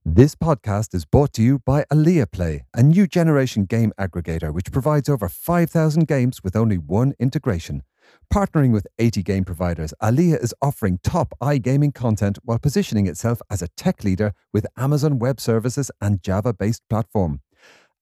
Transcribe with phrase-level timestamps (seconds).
[0.06, 4.70] This podcast is brought to you by Alea Play, a new generation game aggregator which
[4.70, 7.84] provides over 5,000 games with only one integration.
[8.30, 13.62] Partnering with 80 game providers, Alea is offering top iGaming content while positioning itself as
[13.62, 17.40] a tech leader with Amazon Web Services and Java based platform.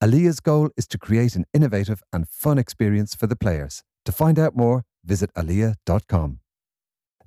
[0.01, 3.85] Alea's goal is to create an innovative and fun experience for the players.
[4.07, 6.42] To find out more, visit alea.com.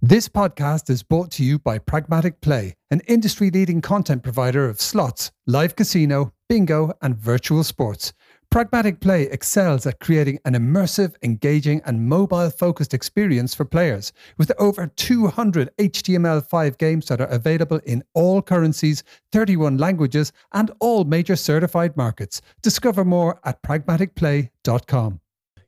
[0.01, 4.81] This podcast is brought to you by Pragmatic Play, an industry leading content provider of
[4.81, 8.11] slots, live casino, bingo, and virtual sports.
[8.51, 14.51] Pragmatic Play excels at creating an immersive, engaging, and mobile focused experience for players, with
[14.59, 19.01] over 200 HTML5 games that are available in all currencies,
[19.31, 22.41] 31 languages, and all major certified markets.
[22.61, 25.21] Discover more at pragmaticplay.com.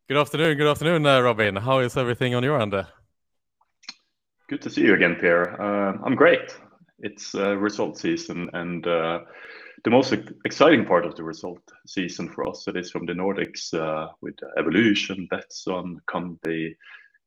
[0.09, 1.55] Good afternoon, good afternoon, uh, Robin.
[1.55, 2.85] How is everything on your end?
[4.47, 5.61] Good to see you again, Pierre.
[5.61, 6.57] Uh, I'm great.
[6.99, 9.19] It's uh, result season, and uh,
[9.83, 10.13] the most
[10.45, 14.35] exciting part of the result season for us it is from the Nordics uh, with
[14.57, 16.75] Evolution, Betsson, Kambi,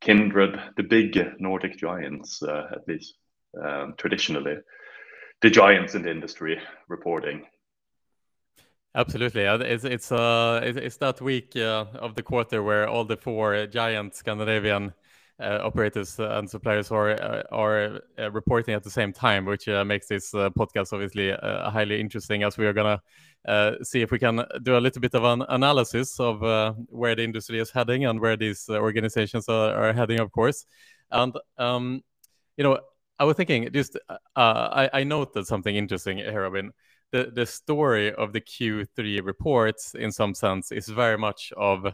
[0.00, 3.16] Kindred, the big Nordic giants, uh, at least
[3.62, 4.56] um, traditionally,
[5.42, 7.44] the giants in the industry reporting.
[8.94, 13.66] Absolutely, it's it's uh it's, that week uh, of the quarter where all the four
[13.66, 14.94] giant Scandinavian
[15.40, 19.82] Uh, operators and suppliers are uh, are uh, reporting at the same time, which uh,
[19.84, 21.32] makes this uh, podcast obviously
[21.70, 22.42] highly interesting.
[22.42, 23.00] As we are gonna
[23.82, 26.40] see if we can do a little bit of an analysis of
[26.88, 30.66] where the industry is heading and where these organizations are, are heading, of course.
[31.10, 32.02] And um,
[32.58, 32.78] you know,
[33.18, 33.98] I was thinking just
[34.36, 36.72] I, I noted something interesting here, Robin
[37.12, 41.86] the the story of the Q3 reports in some sense is very much of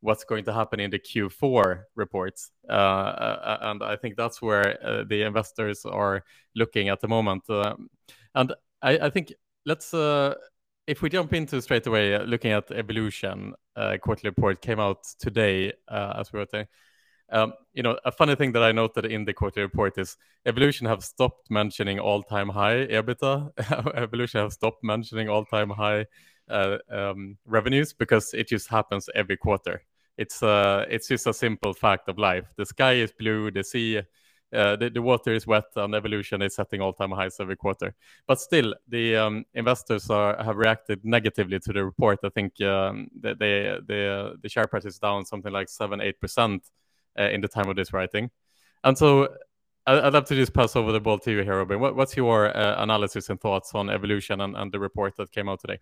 [0.00, 2.50] what's going to happen in the Q4 reports.
[2.68, 6.22] Uh, uh, and I think that's where uh, the investors are
[6.54, 7.48] looking at the moment.
[7.48, 7.88] Um,
[8.34, 9.32] and I, I, think
[9.64, 10.34] let's, uh,
[10.86, 15.04] if we jump into straight away, uh, looking at Evolution uh, quarterly report came out
[15.18, 16.66] today, as we were saying.
[17.28, 20.86] Um, you know, a funny thing that I noted in the quarterly report is Evolution
[20.86, 23.94] have stopped mentioning all-time high EBITDA.
[23.96, 26.04] Evolution have stopped mentioning all-time high uh,
[26.48, 29.82] um, revenues because it just happens every quarter.
[30.16, 32.52] It's uh, it's just a simple fact of life.
[32.56, 36.54] The sky is blue, the sea, uh, the, the water is wet, and evolution is
[36.54, 37.94] setting all-time highs every quarter.
[38.26, 42.20] But still, the um, investors are, have reacted negatively to the report.
[42.24, 46.20] I think um, the, the the the share price is down something like seven eight
[46.20, 46.62] percent
[47.18, 48.30] uh, in the time of this writing,
[48.84, 49.28] and so.
[49.88, 51.78] I'd love to just pass over the ball to you here, Robin.
[51.78, 55.48] What, what's your uh, analysis and thoughts on evolution and, and the report that came
[55.48, 55.78] out today?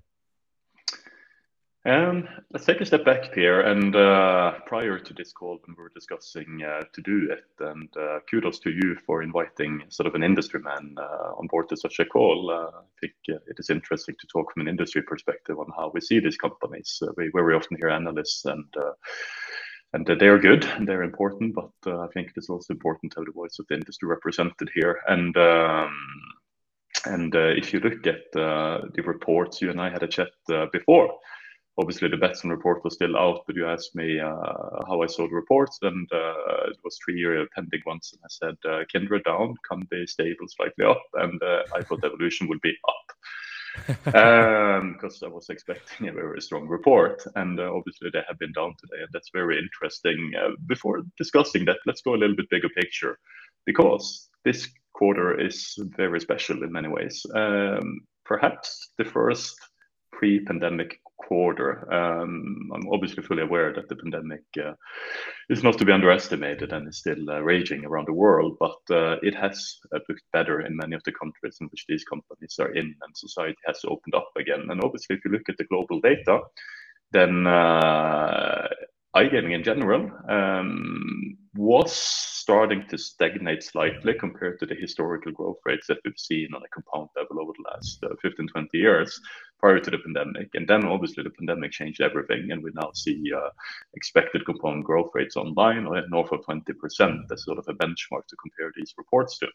[1.86, 3.60] Um, let's take a step back here.
[3.60, 7.94] And uh, prior to this call, when we were discussing uh, to do it, and
[7.94, 11.76] uh, kudos to you for inviting sort of an industry man uh, on board to
[11.76, 12.50] such a call.
[12.50, 15.90] Uh, I think uh, it is interesting to talk from an industry perspective on how
[15.92, 17.02] we see these companies.
[17.18, 18.64] we very often hear analysts and
[19.92, 23.32] and they're good and they're important, but I think it's also important to have the
[23.32, 25.00] voice of the industry represented here.
[25.06, 25.94] And um,
[27.04, 30.30] and if you look at the reports, you and I had a chat
[30.72, 31.12] before
[31.78, 35.26] obviously the Betsson report was still out, but you asked me uh, how I saw
[35.26, 39.24] the reports, and uh, it was three year pending ones, and I said uh, Kindred
[39.24, 39.54] down,
[39.90, 43.16] be stable, slightly up, and uh, I thought Evolution would be up
[44.04, 48.52] because um, I was expecting a very strong report, and uh, obviously they have been
[48.52, 50.32] down today, and that's very interesting.
[50.38, 53.18] Uh, before discussing that, let's go a little bit bigger picture.
[53.66, 57.24] because this quarter is very special in many ways.
[57.34, 59.56] Um, perhaps the first
[60.18, 61.92] pre-pandemic quarter.
[61.92, 64.74] Um, I'm obviously fully aware that the pandemic uh,
[65.48, 69.16] is not to be underestimated and is still uh, raging around the world, but uh,
[69.22, 72.72] it has uh, looked better in many of the countries in which these companies are
[72.74, 74.66] in, and society has opened up again.
[74.70, 76.40] And obviously, if you look at the global data,
[77.12, 78.68] then uh,
[79.16, 85.86] iGaming in general um, was starting to stagnate slightly compared to the historical growth rates
[85.86, 89.20] that we've seen on a compound level over the last uh, 15, 20 years
[89.60, 90.48] prior to the pandemic.
[90.54, 93.50] And then obviously the pandemic changed everything, and we now see uh,
[93.94, 98.72] expected compound growth rates online north of 20% as sort of a benchmark to compare
[98.76, 99.46] these reports to.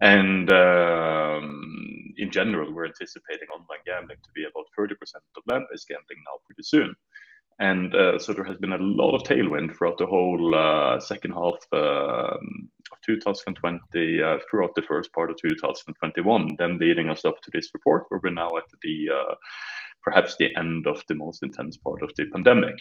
[0.00, 6.18] And um, in general, we're anticipating online gambling to be about 30% of land-based gambling
[6.26, 6.94] now pretty soon.
[7.62, 11.30] And uh, so there has been a lot of tailwind throughout the whole uh, second
[11.30, 17.40] half uh, of 2020, uh, throughout the first part of 2021, then leading us up
[17.42, 19.34] to this report where we're now at the uh,
[20.02, 22.74] perhaps the end of the most intense part of the pandemic.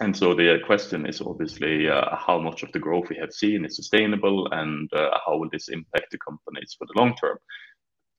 [0.00, 3.64] And so the question is obviously uh, how much of the growth we have seen
[3.64, 7.38] is sustainable and how will this impact the companies for the long term?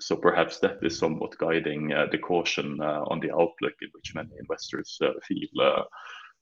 [0.02, 4.14] So perhaps that is somewhat guiding uh, the caution uh, on the outlook in which
[4.16, 5.48] many investors uh, feel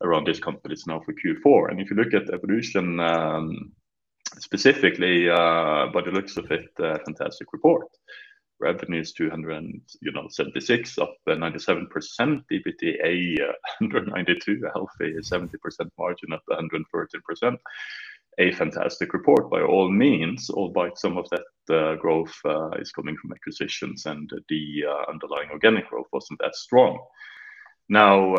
[0.02, 1.72] around these companies now for Q4.
[1.72, 3.74] And if you look at Evolution um,
[4.38, 6.70] specifically, by the looks of it,
[7.06, 7.88] fantastic report.
[8.62, 11.88] Revenues 276, up 97%,
[12.52, 13.38] EBITDA
[13.80, 17.58] 192, a healthy 70% margin, up 113%
[18.40, 23.16] a fantastic report by all means, albeit some of that uh, growth uh, is coming
[23.18, 26.98] from acquisitions and the uh, underlying organic growth wasn't that strong.
[27.90, 28.36] Now,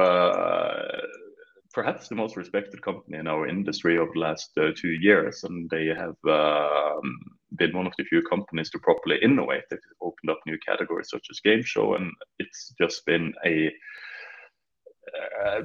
[1.72, 5.86] perhaps the most respected company in our industry over the last two years, and they
[5.86, 7.18] have um,
[7.56, 9.64] been one of the few companies to properly innovate.
[9.70, 13.70] They've opened up new categories such as game show, and it's just been a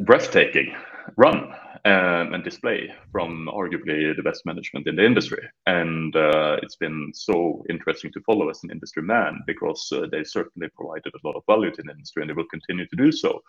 [0.02, 0.76] breathtaking
[1.18, 1.54] run
[1.86, 5.48] um, and display from arguably the best management in the industry.
[5.68, 10.24] And uh, it's been so interesting to follow as an industry man because uh, they
[10.24, 13.12] certainly provided a lot of value to the industry and they will continue to do
[13.12, 13.42] so.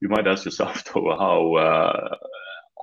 [0.00, 2.16] You might ask yourself, though, how uh,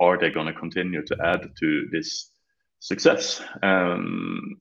[0.00, 2.30] are they going to continue to add to this
[2.78, 3.42] success?
[3.62, 4.56] Um,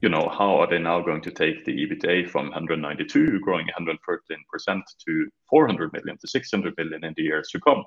[0.00, 4.82] you know, how are they now going to take the EBITDA from 192 growing 113%
[5.06, 7.84] to 400 million to 600 million in the years to come?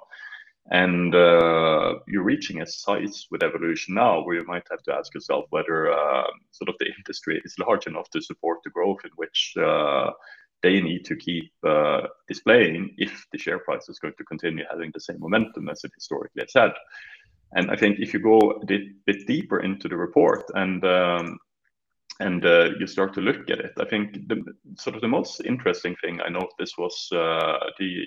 [0.71, 5.13] And uh, you're reaching a size with evolution now where you might have to ask
[5.13, 9.11] yourself whether uh, sort of the industry is large enough to support the growth in
[9.15, 10.11] which uh,
[10.61, 14.91] they need to keep uh, displaying if the share price is going to continue having
[14.93, 16.71] the same momentum as it historically has had.
[17.55, 21.37] And I think if you go a bit, bit deeper into the report and um,
[22.19, 24.43] and uh, you start to look at it, I think the
[24.77, 28.05] sort of the most interesting thing I noticed was uh, the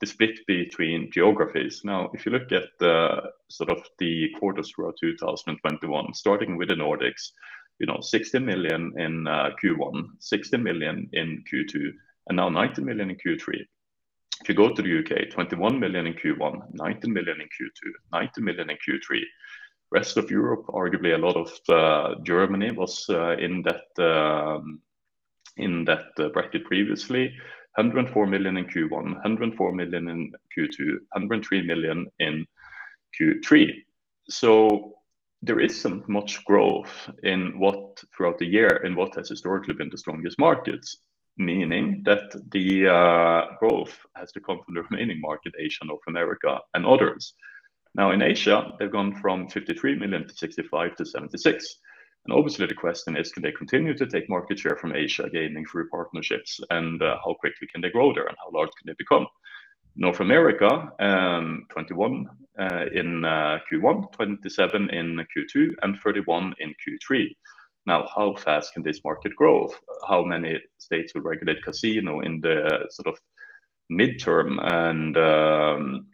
[0.00, 1.82] the split between geographies.
[1.84, 6.74] Now, if you look at the sort of the quarters throughout 2021, starting with the
[6.74, 7.30] Nordics,
[7.78, 11.92] you know, 60 million in uh, Q1, 60 million in Q2,
[12.28, 13.60] and now 90 million in Q3.
[14.40, 18.40] If you go to the UK, 21 million in Q1, 90 million in Q2, 90
[18.40, 19.20] million in Q3.
[19.92, 24.80] Rest of Europe, arguably a lot of uh, Germany was uh, in that um,
[25.58, 27.32] in that uh, bracket previously.
[27.76, 30.78] 104 million in Q1, 104 million in Q2,
[31.12, 32.46] 103 million in
[33.18, 33.70] Q3.
[34.28, 34.92] So
[35.42, 39.98] there isn't much growth in what throughout the year in what has historically been the
[39.98, 40.98] strongest markets,
[41.36, 46.60] meaning that the uh, growth has to come from the remaining market, Asia, North America,
[46.74, 47.34] and others.
[47.94, 51.76] Now in Asia, they've gone from 53 million to 65 to 76.
[52.24, 55.66] And obviously, the question is, can they continue to take market share from Asia gaming
[55.66, 58.94] through partnerships, and uh, how quickly can they grow there, and how large can they
[58.96, 59.26] become?
[59.96, 62.26] North America, um, 21
[62.58, 67.26] uh, in uh, Q1, 27 in Q2, and 31 in Q3.
[67.86, 69.68] Now, how fast can this market grow?
[70.08, 73.18] How many states will regulate casino in the sort of
[73.90, 76.06] midterm, and um,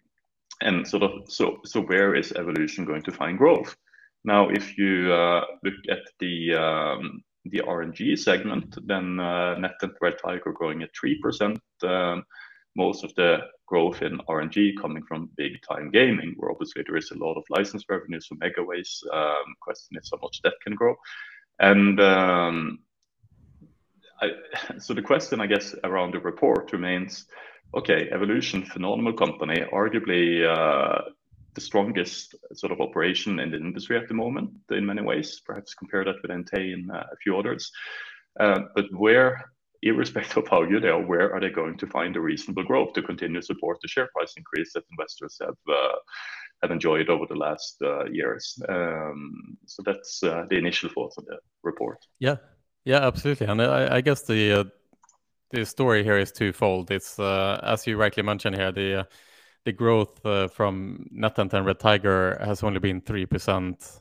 [0.61, 3.77] and sort of so so where is evolution going to find growth?
[4.25, 10.17] Now, if you uh, look at the um, the RNG segment, then uh, NetEnt Red
[10.23, 11.59] Tiger growing at 3%.
[11.83, 12.25] Um,
[12.77, 17.11] most of the growth in RNG coming from big time gaming, where obviously there is
[17.11, 19.03] a lot of license revenues from Megaways.
[19.13, 20.95] Um, question is how much that can grow.
[21.59, 22.79] And um,
[24.21, 24.31] I,
[24.79, 27.27] so the question, I guess, around the report remains
[27.75, 31.11] okay, Evolution, phenomenal company, arguably uh,
[31.55, 35.41] the strongest sort of operation in the industry at the moment in many ways.
[35.45, 37.71] Perhaps compare that with Entain and a few others.
[38.39, 39.45] Uh, but where,
[39.83, 42.93] irrespective of how good they are, where are they going to find a reasonable growth
[42.95, 45.97] to continue support the share price increase that investors have uh,
[46.63, 47.77] have enjoyed over the last
[48.11, 48.61] years?
[48.69, 51.99] Um, so that's the initial thoughts on the report.
[52.19, 52.37] Yeah.
[52.85, 53.47] Yeah, absolutely.
[53.49, 54.73] And I guess the
[55.65, 56.91] story here is twofold.
[56.91, 59.05] It's uh, as you rightly mentioned here, the uh,
[59.65, 64.01] the growth uh, from NetEnt and Red Tiger has only been 3%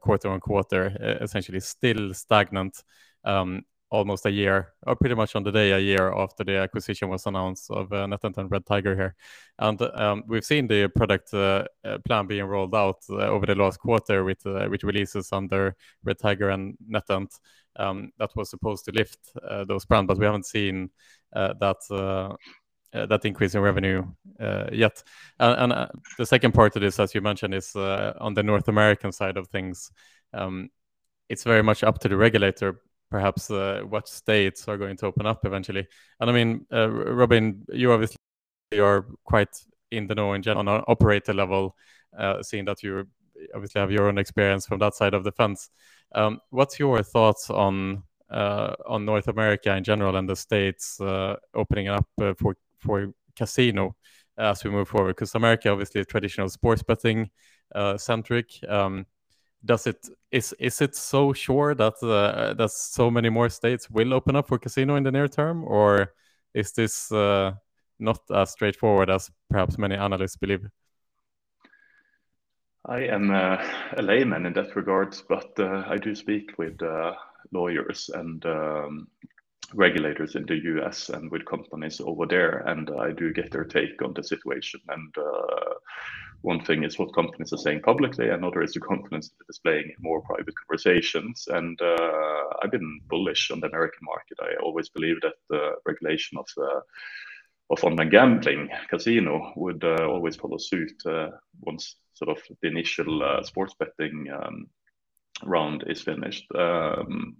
[0.00, 2.82] quarter-on-quarter, essentially still stagnant,
[3.24, 7.08] um, almost a year, or pretty much on the day, a year after the acquisition
[7.08, 9.16] was announced of NetEnt and Red Tiger here.
[9.58, 14.44] And um, we've seen the product plan being rolled out over the last quarter with
[14.84, 17.36] releases under Red Tiger and NetEnt
[17.76, 20.90] Um, that was supposed to lift uh, those brands, but we haven't seen
[21.34, 22.34] uh, that uh,
[22.92, 24.04] that increase in revenue
[24.72, 25.02] yet.
[25.38, 25.72] And
[26.18, 29.46] the second part of this, as you mentioned, is on the North American side of
[29.48, 29.92] things.
[30.34, 30.70] Um,
[31.28, 35.46] it's very much up to the regulator, perhaps, what states are going to open up
[35.46, 35.86] eventually.
[36.18, 38.16] And I mean, Robin, you obviously
[38.76, 39.56] are quite
[39.92, 41.76] in the know in general on an operator level,
[42.42, 43.06] seeing that you
[43.54, 45.70] obviously have your own experience from that side of the fence.
[46.14, 51.36] Um, what's your thoughts on uh, on North America in general and the states uh,
[51.54, 52.34] opening up uh,
[52.78, 53.96] for casino
[54.38, 55.16] as we move forward?
[55.16, 57.30] Because America, obviously, is traditional sports betting
[57.96, 58.52] centric.
[58.68, 59.06] Um,
[59.64, 64.36] does it is is it so sure that that so many more states will open
[64.36, 66.14] up for casino in the near term, or
[66.54, 67.10] is this
[68.00, 70.66] not as straightforward as perhaps many analysts believe?
[72.86, 73.62] I am uh,
[73.96, 77.12] a layman in that regard, but uh, I do speak with uh,
[77.52, 79.08] lawyers and um,
[79.74, 81.10] regulators in the U.S.
[81.10, 84.80] and with companies over there, and I do get their take on the situation.
[84.88, 85.14] And
[86.40, 89.96] one thing is what companies are saying publicly, another is the confidence they're displaying in
[90.02, 91.46] more private conversations.
[91.50, 91.78] And
[92.62, 94.38] I've been bullish on the American market.
[94.40, 96.46] I always believe that the regulation of
[97.70, 101.28] online gambling, casino, would uh, always follow suit uh,
[101.60, 104.66] once sort of the initial uh, sports betting um,
[105.44, 106.44] round is finished.
[106.54, 107.36] Um,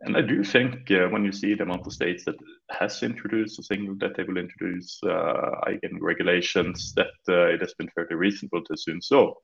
[0.00, 2.36] and I do think when you see the amount of states that
[2.70, 8.14] has introduced a single that they will introduce iGaming regulations, that it has been fairly
[8.14, 9.38] reasonable to assume so.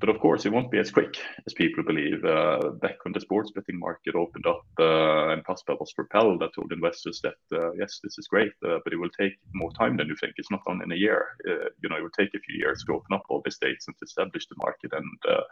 [0.00, 1.16] But of course, it won't be as quick
[1.46, 2.22] as people believe.
[2.24, 6.50] Uh, back when the sports betting market opened up, uh, and PASPA was propelled, that
[6.54, 10.08] told investors that, uh, yes, this is great, but it will take more time than
[10.08, 10.34] you think.
[10.36, 11.28] It's not done in a year.
[11.46, 13.96] You know, it will take a few years to open up all the states and
[13.98, 15.46] to establish the market and,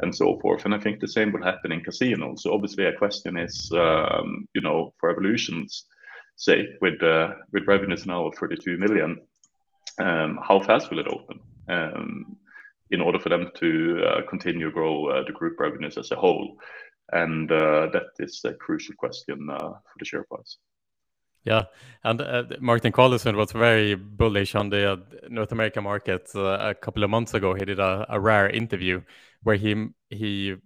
[0.00, 0.64] and so forth.
[0.64, 2.42] And I think the same will happen in casinos.
[2.42, 5.84] So obviously, a question is, um, you know, for Evolution's
[6.34, 7.00] sake, with,
[7.52, 9.20] with revenues now of 32 million,
[10.00, 11.38] um, how fast will it open,
[11.68, 12.36] um,
[12.92, 16.16] in order for them to, uh, continue to grow, uh, the group revenues as a
[16.16, 16.56] whole?
[17.12, 20.58] And, uh, that is a crucial question, for the share price.
[21.44, 21.64] Yeah.
[22.04, 22.20] And
[22.60, 27.54] Martin Carlesund was very bullish on the North American market a couple of months ago.
[27.54, 29.02] He did a rare interview
[29.42, 30.56] where he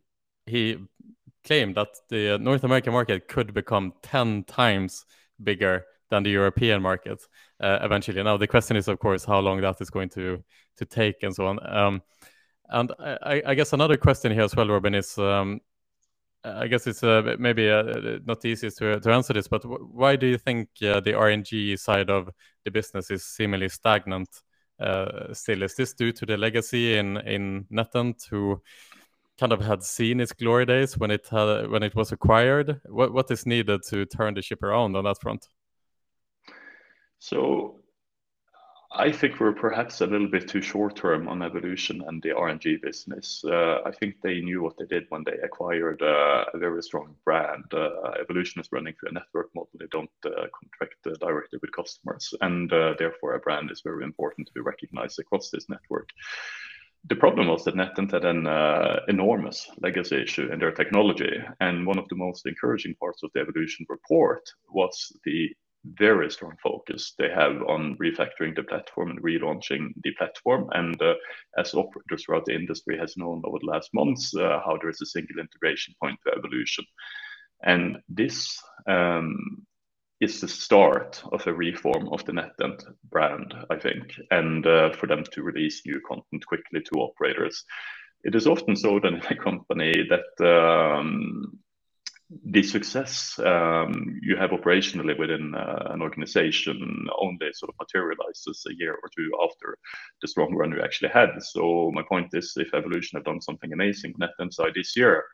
[1.44, 5.06] claimed that the North American market could become 10 times
[5.42, 7.22] bigger than the European market
[7.58, 8.22] Uh, eventually.
[8.22, 10.44] Now, the question is, of course, how long that is going to
[10.76, 11.58] to take and so on.
[11.66, 12.02] Um,
[12.68, 15.60] and I guess another question here as well, Robin, is um,
[16.44, 20.26] I guess it's uh, maybe uh, not the easiest to answer this, but why do
[20.26, 22.28] you think the RNG side of
[22.66, 24.28] the business is seemingly stagnant
[25.32, 25.62] still?
[25.62, 28.60] Is this due to the legacy in in NetEnt, who
[29.38, 32.82] kind of had seen its glory days when it when it was acquired?
[32.84, 35.48] What What is needed to turn the ship around on that front?
[37.26, 37.80] So
[38.92, 42.80] I think we're perhaps a little bit too short term on Evolution and the RNG
[42.80, 43.42] business.
[43.44, 47.16] Uh, I think they knew what they did when they acquired uh, a very strong
[47.24, 47.64] brand.
[47.72, 49.70] Uh, Evolution is running through a network model.
[49.74, 54.60] They don't contract directly with customers, and therefore, a brand is very important to be
[54.60, 56.10] recognized across this network.
[57.08, 58.46] The problem was that NetEnt had an
[59.08, 63.40] enormous legacy issue in their technology, and one of the most encouraging parts of the
[63.40, 65.50] Evolution report was the
[65.98, 70.68] very strong focus they have on refactoring the platform and relaunching the platform.
[70.72, 71.14] And uh,
[71.58, 75.00] as operators throughout the industry has known over the last months, uh, how there is
[75.00, 76.84] a single integration point to Evolution.
[77.62, 79.66] And this um,
[80.20, 85.06] is the start of a reform of the NetEnt brand, I think, and uh, for
[85.06, 87.64] them to release new content quickly to operators.
[88.24, 91.58] It is often so that in a company that um,
[92.28, 98.74] the success um, you have operationally within uh, an organization only sort of materializes a
[98.74, 99.78] year or two after
[100.20, 101.30] the strong run you actually had.
[101.40, 105.24] So my point is, if Evolution have done something amazing on NetEnt side this year,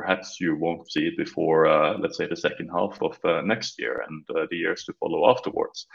[0.00, 3.78] perhaps you won't see it before, uh, let's say, the second half of uh, next
[3.78, 5.86] year and uh, the years to follow afterwards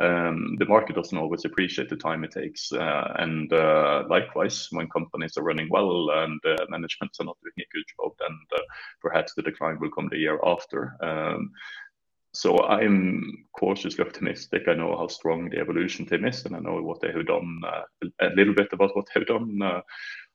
[0.00, 2.72] um, the market doesn't always appreciate the time it takes.
[2.72, 7.52] Uh, and uh, likewise, when companies are running well and uh, managements are not doing
[7.66, 8.38] a good job, then
[9.00, 10.96] perhaps the decline will come the year after.
[11.02, 11.50] Um,
[12.32, 14.68] so I'm cautiously optimistic.
[14.68, 17.60] I know how strong the evolution team is, and I know what they have done
[18.20, 19.60] a little bit about what they've done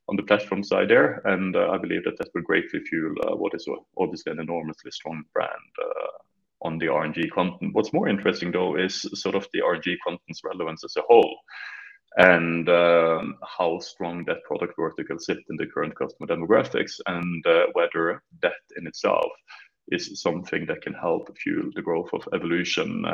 [0.08, 1.22] on the platform side there.
[1.26, 5.50] And I believe that that will greatly fuel what is obviously an enormously strong brand
[6.62, 7.74] on the RNG content.
[7.74, 11.38] What's more interesting though is sort of the RNG content's relevance as a whole
[12.18, 17.66] and um, how strong that product vertical sits in the current customer demographics and uh,
[17.74, 19.30] whether that in itself
[19.90, 23.06] is something that can help fuel the growth of evolution.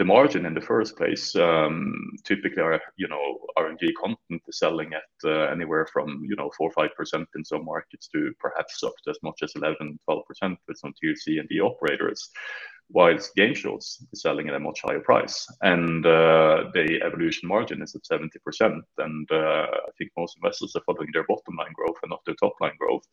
[0.00, 1.36] The margin in the first place.
[1.36, 1.92] Um,
[2.24, 6.70] typically are you know RNG content is selling at uh, anywhere from you know four
[6.70, 10.58] five percent in some markets to perhaps up to as much as 11 12 percent
[10.66, 12.30] with some tier C and D operators
[12.88, 15.46] whilst game shows is selling at a much higher price.
[15.60, 18.82] And uh, the evolution margin is at 70 percent.
[18.96, 22.36] And uh, I think most investors are following their bottom line growth and not their
[22.36, 23.04] top line growth.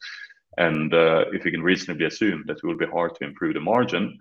[0.55, 3.59] And uh, if we can reasonably assume that it will be hard to improve the
[3.59, 4.17] margin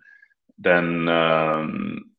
[0.59, 2.11] then um,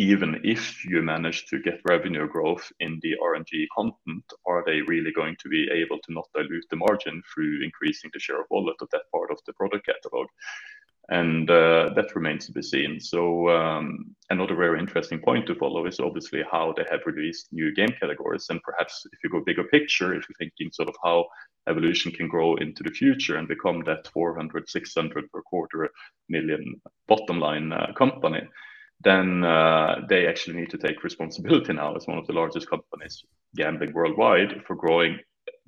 [0.00, 5.12] even if you manage to get revenue growth in the RNG content, are they really
[5.12, 8.76] going to be able to not dilute the margin through increasing the share of wallet
[8.80, 10.26] of that part of the product catalog?
[11.10, 12.98] And uh, that remains to be seen.
[12.98, 17.74] So um, another very interesting point to follow is obviously how they have released new
[17.74, 18.46] game categories.
[18.48, 21.26] And perhaps if you go bigger picture, if you're thinking sort of how
[21.68, 25.90] evolution can grow into the future and become that 400, 600 per quarter
[26.30, 28.48] million bottom line uh, company,
[29.02, 33.24] then uh, they actually need to take responsibility now as one of the largest companies
[33.56, 35.18] gambling worldwide for growing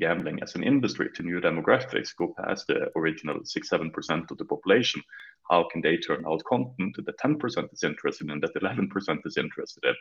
[0.05, 4.39] gambling as an industry to new demographics, go past the original six, seven percent of
[4.39, 5.03] the population
[5.51, 9.85] how can they turn out content that 10% is interested in, that 11% is interested
[9.85, 9.95] in?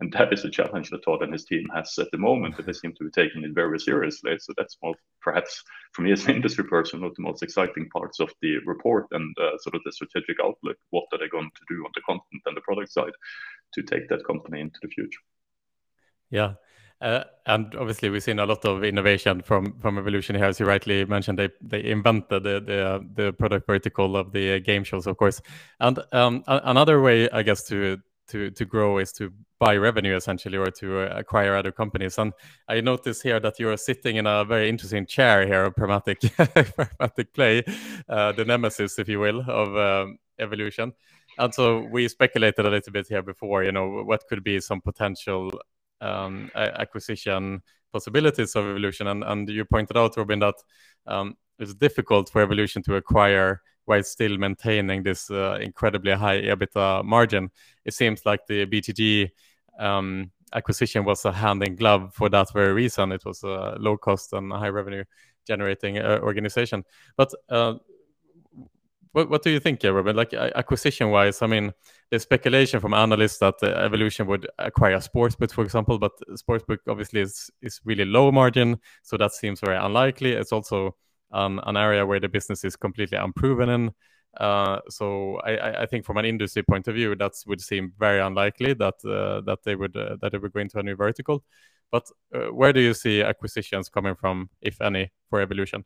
[0.00, 2.66] And that is a challenge that Todd and his team has at the moment, but
[2.66, 4.36] they seem to be taking it very seriously.
[4.38, 7.88] So that's more, perhaps, for me as an industry person, one of the most exciting
[7.90, 10.76] parts of the report and uh, sort of the strategic outlook.
[10.90, 13.12] What are they going to do on the content and the product side
[13.74, 15.20] to take that company into the future?
[16.30, 16.54] Yeah.
[17.00, 20.66] Uh, and obviously, we've seen a lot of innovation from from Evolution here, as you
[20.66, 21.38] rightly mentioned.
[21.38, 25.40] They they invented the the, the product vertical of the game shows, of course.
[25.78, 30.58] And um, another way, I guess, to to to grow is to buy revenue essentially,
[30.58, 32.18] or to uh, acquire other companies.
[32.18, 32.32] And
[32.68, 36.20] I notice here that you are sitting in a very interesting chair here of Pragmatic
[36.36, 37.64] Pragmatic Play,
[38.08, 40.92] uh, the nemesis, if you will, of um, Evolution.
[41.38, 44.80] And so we speculated a little bit here before, you know, what could be some
[44.80, 45.52] potential
[46.00, 49.06] acquisition possibilities of Evolution.
[49.06, 50.54] And, and you pointed out, Robin, that
[51.06, 57.04] um, it's difficult for Evolution to acquire while still maintaining this uh, incredibly high EBITDA
[57.04, 57.50] margin.
[57.84, 59.30] It seems like the BTG
[59.78, 63.12] um, acquisition was a hand in glove for that very reason.
[63.12, 65.04] It was a low cost and high revenue
[65.46, 66.84] generating uh, organization.
[67.16, 67.74] But uh,
[69.12, 70.14] what, what do you think, Robin?
[70.14, 71.72] Like acquisition wise, I mean,
[72.10, 76.78] there's speculation from analysts that uh, Evolution would acquire a Sportsbook, for example, but Sportsbook
[76.88, 80.32] obviously is is really low margin, so that seems very unlikely.
[80.32, 80.96] It's also
[81.32, 83.90] um, an area where the business is completely unproven in.
[84.36, 88.20] Uh, so I, I, think from an industry point of view, that would seem very
[88.20, 91.44] unlikely that uh, that they would uh, that they would go into a new vertical.
[91.90, 95.84] But uh, where do you see acquisitions coming from, if any, for Evolution?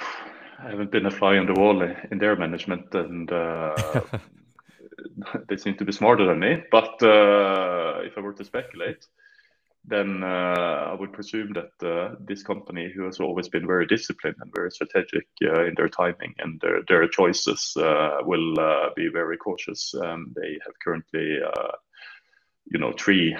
[0.60, 3.76] I haven't been a fly on the wall in their management, and uh,
[5.48, 6.64] they seem to be smarter than me.
[6.72, 9.06] But uh, if I were to speculate,
[9.84, 14.36] then uh, I would presume that uh, this company, who has always been very disciplined
[14.40, 18.56] and very strategic uh, in their timing and their, their choices, uh, will
[18.96, 19.94] be very cautious.
[20.02, 21.38] Um, they have currently,
[22.66, 23.36] you know, three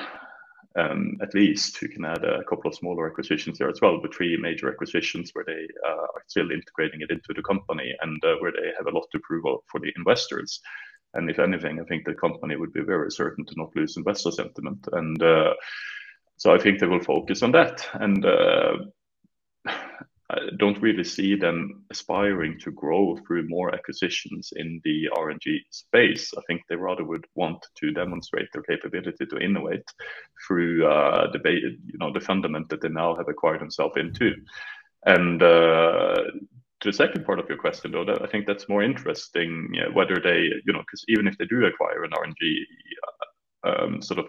[0.79, 1.83] um, at least.
[1.83, 5.31] You can add a couple of smaller acquisitions there as well, but three major acquisitions
[5.33, 8.87] where they uh, are still integrating it into the company and uh, where they have
[8.87, 10.61] a lot to prove for the investors.
[11.14, 14.31] And if anything, I think the company would be very certain to not lose investor
[14.31, 14.87] sentiment.
[14.93, 15.55] And uh,
[16.37, 17.87] so I think they will focus on that.
[17.95, 18.25] And
[20.31, 26.33] I don't really see them aspiring to grow through more acquisitions in the RNG space.
[26.37, 29.88] I think they rather would want to demonstrate their capability to innovate
[30.47, 34.35] through uh, the you know the fundament that they now have acquired themselves into.
[35.07, 36.14] And uh,
[36.81, 39.91] to the second part of your question, though, that I think that's more interesting uh,
[39.93, 42.61] whether they, you know, because even if they do acquire an RNG
[43.64, 44.27] uh, um, sort of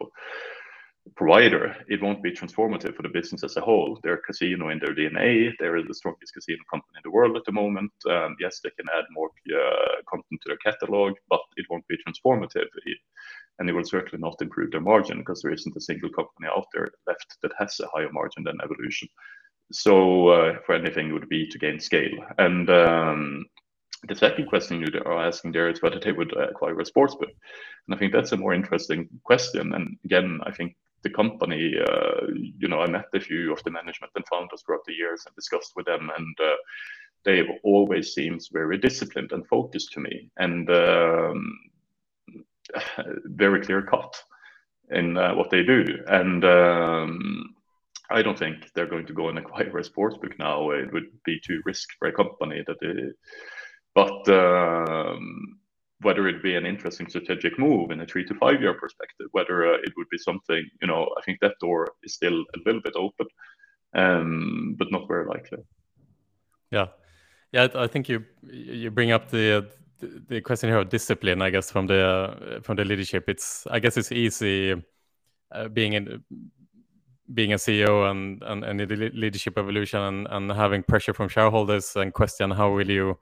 [1.15, 3.99] provider, it won't be transformative for the business as a whole.
[4.01, 5.51] They're a casino in their DNA.
[5.59, 7.91] They're the strongest casino company in the world at the moment.
[8.09, 11.97] Um, yes, they can add more uh, content to their catalog, but it won't be
[11.97, 12.67] transformative.
[13.59, 16.67] And it will certainly not improve their margin because there isn't a single company out
[16.73, 19.09] there left that has a higher margin than Evolution.
[19.71, 22.25] So, uh, for anything, it would be to gain scale.
[22.37, 23.45] And um,
[24.07, 27.33] the second question you are asking there is whether they would acquire a sportsbook.
[27.87, 29.73] And I think that's a more interesting question.
[29.73, 33.71] And again, I think the company, uh, you know, I met a few of the
[33.71, 36.55] management and founders throughout the years and discussed with them, and uh,
[37.23, 41.59] they always seems very disciplined and focused to me, and um,
[43.25, 44.21] very clear cut
[44.91, 45.85] in uh, what they do.
[46.07, 47.55] And um,
[48.09, 50.71] I don't think they're going to go and acquire a sportsbook now.
[50.71, 53.13] It would be too risky for a company that.
[53.95, 55.58] But um,
[56.01, 59.73] whether it'd be an interesting strategic move in a three to five year perspective, whether
[59.73, 62.81] uh, it would be something, you know, I think that door is still a little
[62.81, 63.27] bit open,
[63.95, 65.59] um, but not very likely.
[66.71, 66.87] Yeah,
[67.51, 71.41] yeah, I think you you bring up the the question here of discipline.
[71.41, 74.81] I guess from the uh, from the leadership, it's I guess it's easy
[75.51, 76.23] uh, being in
[77.33, 81.95] being a CEO and and, and the leadership evolution and, and having pressure from shareholders
[81.95, 83.17] and question how will you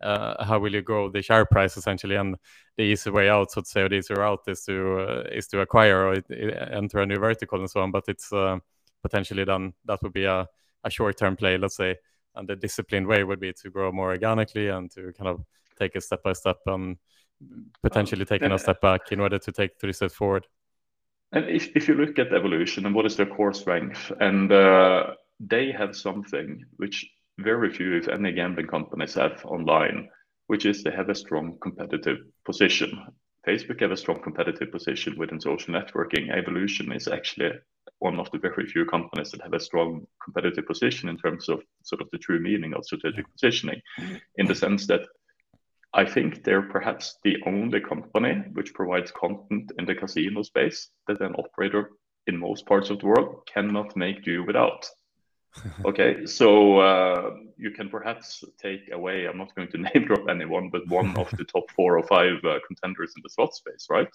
[0.00, 2.16] uh, how will you grow the share price essentially?
[2.16, 2.36] And
[2.76, 5.60] the easy way out so to say the easy route is to uh, is to
[5.60, 6.14] acquire or
[6.72, 7.90] enter a new vertical and so on.
[7.90, 8.58] But it's uh,
[9.02, 10.46] potentially then that would be a,
[10.84, 11.96] a short-term play let's say.
[12.34, 15.44] And the disciplined way would be to grow more organically and to kind of
[15.78, 16.98] take it step by step and
[17.82, 20.46] potentially taking a step back in order to take three steps forward.
[21.32, 25.14] And if, if you look at evolution and what is their core strength and uh,
[25.40, 27.06] they have something which
[27.38, 30.08] very few, if any, gambling companies have online,
[30.48, 33.06] which is they have a strong competitive position.
[33.46, 36.30] Facebook have a strong competitive position within social networking.
[36.30, 37.52] Evolution is actually
[38.00, 41.62] one of the very few companies that have a strong competitive position in terms of
[41.82, 43.80] sort of the true meaning of strategic positioning,
[44.36, 45.02] in the sense that
[45.94, 51.20] I think they're perhaps the only company which provides content in the casino space that
[51.20, 51.92] an operator
[52.26, 54.84] in most parts of the world cannot make do without
[55.84, 60.70] okay, so uh, you can perhaps take away, I'm not going to name drop anyone,
[60.70, 64.08] but one of the top four or five uh, contenders in the slot space, right?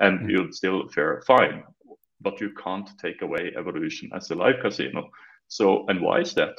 [0.00, 0.30] And mm-hmm.
[0.30, 1.64] you'd still fare fine,
[2.20, 5.10] but you can't take away evolution as a live casino.
[5.48, 6.56] So, and why is that?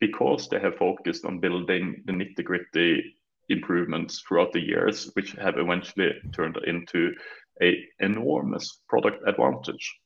[0.00, 3.16] Because they have focused on building the nitty gritty
[3.48, 7.12] improvements throughout the years, which have eventually turned into
[7.62, 9.98] a enormous product advantage,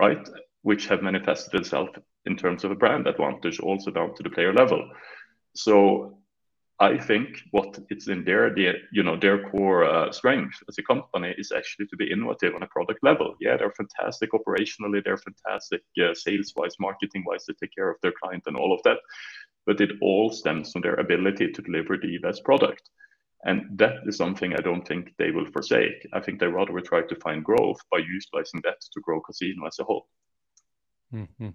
[0.00, 0.28] right?
[0.62, 1.88] Which have manifested itself
[2.26, 4.90] in terms of a brand advantage also down to the player level.
[5.54, 6.18] So
[6.80, 10.82] I think what it's in their, their you know their core uh, strength as a
[10.82, 13.34] company is actually to be innovative on a product level.
[13.38, 17.98] Yeah, they're fantastic operationally, they're fantastic uh, sales wise, marketing wise, they take care of
[18.02, 18.96] their client and all of that.
[19.66, 22.88] But it all stems from their ability to deliver the best product.
[23.44, 26.06] And that is something I don't think they will forsake.
[26.14, 29.66] I think they rather will try to find growth by utilizing that to grow casino
[29.66, 30.08] as a whole.
[31.14, 31.48] Mm-hmm.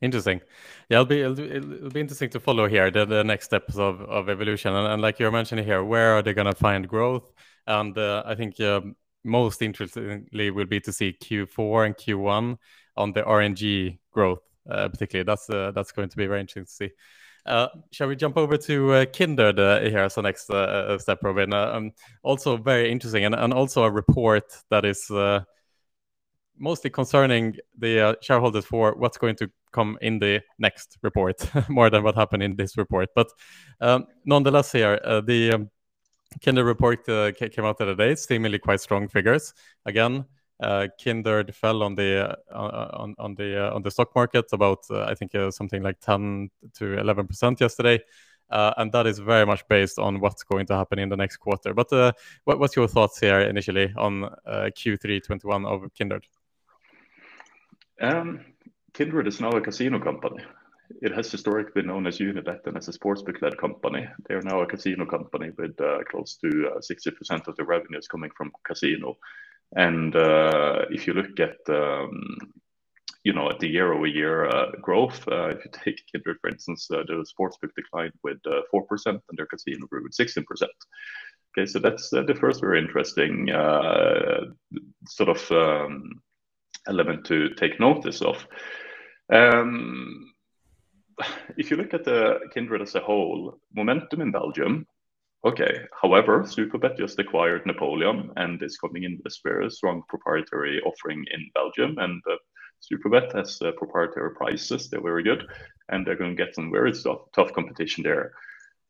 [0.00, 0.40] Interesting.
[0.88, 4.00] Yeah, it'll be it'll, it'll, be interesting to follow here the, the next steps of,
[4.02, 7.32] of evolution and, and like you're mentioning here, where are they going to find growth?
[7.66, 8.80] And uh, I think uh,
[9.24, 12.58] most interestingly will be to see Q4 and Q1
[12.96, 15.24] on the RNG growth, uh, particularly.
[15.24, 16.90] That's uh, that's going to be very interesting to see.
[17.46, 21.52] Uh, shall we jump over to uh, Kindred here as the next step, Robin?
[21.52, 25.10] Um, also very interesting, and, and also a report that is
[26.58, 31.90] mostly concerning the uh, shareholders for what's going to come in the next report more
[31.90, 33.08] than what happened in this report.
[33.14, 33.28] But
[33.80, 35.70] um, nonetheless, here uh, the um,
[36.40, 38.14] Kindred report uh, came out the other day.
[38.14, 39.54] Seemingly quite strong figures.
[39.86, 40.24] Again,
[40.60, 44.78] uh, Kindred fell on the uh, on on the uh, on the stock market about
[44.90, 48.00] I think something like 10 to 11 percent yesterday.
[48.50, 51.74] and that is very much based on what's going to happen in the next quarter.
[51.74, 51.90] But
[52.44, 56.24] what, what's your thoughts here initially on Q3 21 of Kindred?
[58.00, 58.40] Um,
[58.92, 60.42] Kindred is now a casino company.
[61.02, 64.06] It has historically been known as Unibet and as a sportsbook-led company.
[64.28, 68.06] They are now a casino company with uh, close to uh, 60% of the revenues
[68.06, 69.16] coming from casino.
[69.74, 72.38] And uh, if you look at um,
[73.24, 77.02] you know, at the year-over-year uh, growth, uh, if you take Kindred, for instance, uh,
[77.06, 80.44] the sportsbook declined with 4% and their casino grew with 16%.
[81.56, 83.48] Okay, so that's the first very interesting
[85.06, 86.20] sort of um,
[86.88, 88.46] element to take notice of.
[89.32, 90.32] Um,
[91.56, 94.86] if you look at the Kindred as a whole, momentum in Belgium,
[95.44, 95.86] okay.
[96.00, 101.24] However, Superbet just acquired Napoleon and is coming in with a very strong proprietary offering
[101.32, 101.98] in Belgium.
[101.98, 102.36] And uh,
[102.80, 105.46] Superbet has uh, proprietary prices; they're very good,
[105.88, 108.32] and they're going to get some very tough, tough competition there.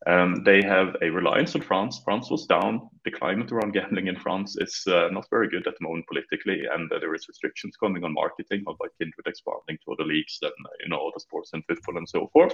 [0.07, 2.01] Um, they have a reliance on France.
[2.05, 2.91] France was down.
[3.05, 6.65] The climate around gambling in France is uh, not very good at the moment politically,
[6.71, 10.51] and uh, there is restrictions coming on marketing, by Kindred expanding to other leagues than
[10.51, 12.53] uh, you know other sports and football and so forth.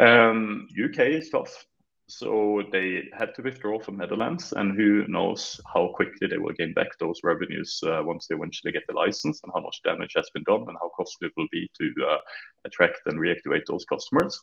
[0.00, 1.66] Um, UK is tough,
[2.06, 6.74] so they had to withdraw from Netherlands, and who knows how quickly they will gain
[6.74, 10.30] back those revenues uh, once they eventually get the license, and how much damage has
[10.32, 12.18] been done, and how costly it will be to uh,
[12.64, 14.40] attract and reactivate those customers.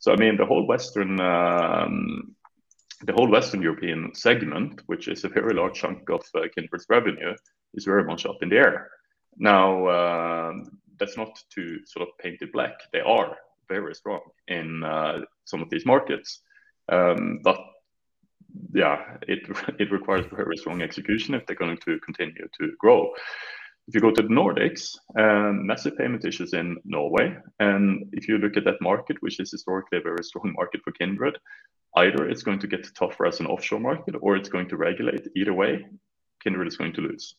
[0.00, 2.34] So I mean, the whole Western um,
[3.02, 7.34] the whole Western European segment, which is a very large chunk of uh, Kindred's revenue,
[7.74, 8.90] is very much up in the air.
[9.36, 10.52] Now, uh,
[10.98, 12.74] that's not to sort of paint it black.
[12.92, 13.36] They are
[13.68, 16.40] very strong in uh, some of these markets,
[16.90, 17.58] um, but
[18.74, 19.40] yeah, it
[19.78, 23.12] it requires very strong execution if they're going to continue to grow.
[23.90, 27.36] If you go to the Nordics, um, massive payment issues in Norway.
[27.58, 30.92] And if you look at that market, which is historically a very strong market for
[30.92, 31.36] Kindred,
[31.96, 35.26] either it's going to get tougher as an offshore market or it's going to regulate.
[35.34, 35.84] Either way,
[36.40, 37.34] Kindred is going to lose.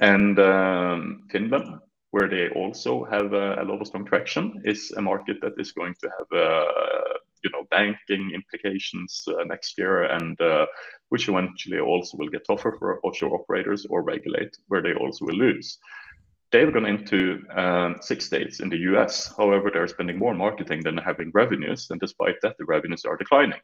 [0.00, 1.68] And um, Finland,
[2.12, 5.72] where they also have a, a, lot of strong traction, is a market that is
[5.72, 10.64] going to have uh, you know banking implications uh, next year, and uh,
[11.12, 15.34] which eventually also will get tougher for offshore operators or regulate, where they also will
[15.34, 15.76] lose.
[16.50, 19.14] They've gone into um, six states in the US.
[19.36, 23.60] However, they're spending more marketing than having revenues, and despite that, the revenues are declining.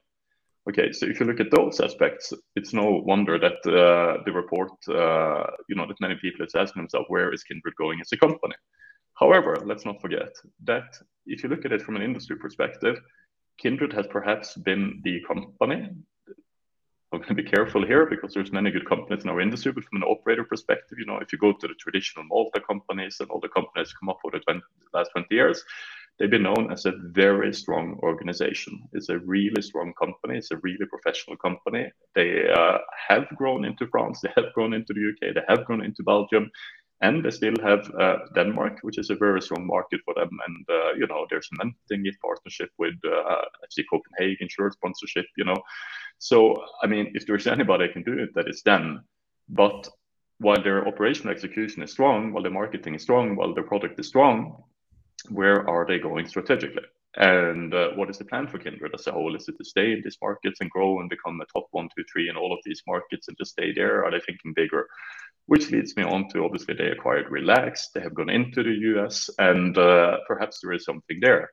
[0.68, 4.72] Okay, so if you look at those aspects, it's no wonder that uh, the report,
[4.88, 8.18] uh, you know, that many people are asking themselves, where is Kindred going as a
[8.18, 8.56] company?
[9.14, 10.32] However, let's not forget
[10.64, 10.88] that
[11.24, 12.96] if you look at it from an industry perspective,
[13.56, 15.88] Kindred has perhaps been the company.
[17.10, 19.84] I'm going to be careful here because there's many good companies in our industry, but
[19.84, 23.30] from an operator perspective, you know, if you go to the traditional Malta companies and
[23.30, 24.60] all the companies come up over the 20,
[24.92, 25.64] last 20 years,
[26.18, 28.86] they've been known as a very strong organization.
[28.92, 30.36] It's a really strong company.
[30.36, 31.90] It's a really professional company.
[32.14, 34.20] They uh, have grown into France.
[34.20, 35.34] They have grown into the UK.
[35.34, 36.50] They have grown into Belgium
[37.00, 40.30] and they still have uh, Denmark, which is a very strong market for them.
[40.46, 45.26] And uh, you know, they're cementing a partnership with uh, FC Copenhagen, shirt sponsorship.
[45.36, 45.62] You know,
[46.18, 49.04] so I mean, if there's anybody that can do it, that is them.
[49.48, 49.88] But
[50.38, 54.08] while their operational execution is strong, while the marketing is strong, while their product is
[54.08, 54.62] strong,
[55.30, 56.84] where are they going strategically?
[57.16, 59.34] And uh, what is the plan for Kindred as a whole?
[59.34, 62.04] Is it to stay in these markets and grow and become a top one, two,
[62.12, 64.04] three in all of these markets and just stay there?
[64.04, 64.86] Are they thinking bigger?
[65.48, 69.30] Which leads me on to obviously they acquired Relax, they have gone into the US,
[69.38, 71.50] and uh, perhaps there is something there.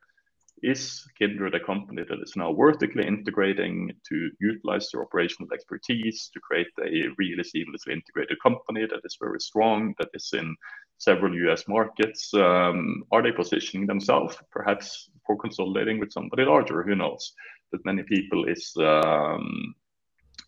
[0.61, 6.41] Is Kindred a company that is now vertically integrating to utilize their operational expertise to
[6.41, 10.55] create a really seamlessly integrated company that is very strong, that is in
[10.97, 12.33] several US markets?
[12.33, 16.83] Um, are they positioning themselves perhaps for consolidating with somebody larger?
[16.83, 17.33] Who knows?
[17.71, 19.73] But many people is um,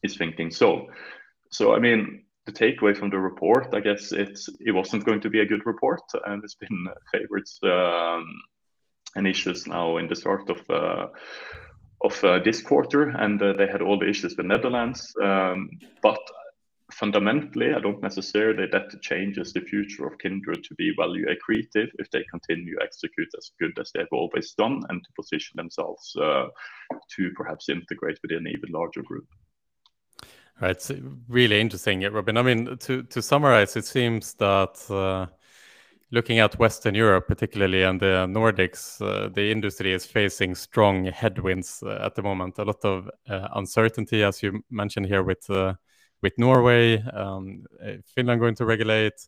[0.03, 0.87] is thinking so.
[1.49, 5.29] So I mean, the takeaway from the report, I guess it's it wasn't going to
[5.29, 8.25] be a good report, and it's been favorites um,
[9.15, 11.07] and issues now in the start of uh,
[12.01, 15.13] of uh, this quarter, and uh, they had all the issues with Netherlands.
[15.21, 15.69] Um,
[16.01, 16.19] but
[16.93, 22.09] fundamentally, I don't necessarily that changes the future of Kindred to be value accretive if
[22.11, 26.47] they continue execute as good as they've always done and to position themselves uh,
[27.15, 29.27] to perhaps integrate within an even larger group.
[30.59, 30.91] Right, it's
[31.27, 32.37] really interesting, Robin.
[32.37, 35.27] I mean, to to summarize, it seems that uh,
[36.11, 41.83] looking at Western Europe, particularly and the Nordics, uh, the industry is facing strong headwinds
[41.83, 42.57] uh, at the moment.
[42.57, 45.75] A lot of uh, uncertainty, as you mentioned here, with uh,
[46.23, 49.27] with Norway, um, uh, Finland going to regulate,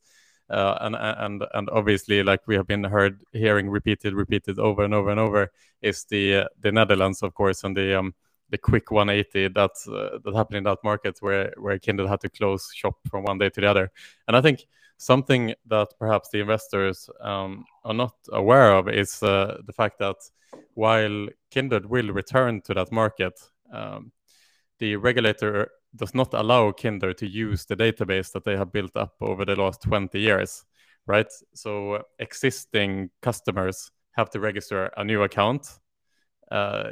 [0.49, 5.11] and and and obviously, like we have been heard hearing repeated, repeated over and over
[5.11, 8.13] and over, is the the Netherlands, of course, and the um,
[8.49, 12.29] the quick 180 that uh, that happened in that market where where Kindred had to
[12.29, 13.91] close shop from one day to the other.
[14.27, 14.65] And I think
[14.97, 20.17] something that perhaps the investors um, are not aware of is uh, the fact that
[20.73, 23.39] while Kindred will return to that market,
[23.73, 24.11] um,
[24.79, 29.15] the regulator does not allow Kindred to use the database that they have built up
[29.21, 30.65] over the last 20 years,
[31.07, 31.31] right?
[31.53, 35.79] So existing customers have to register a new account.
[36.51, 36.91] Uh,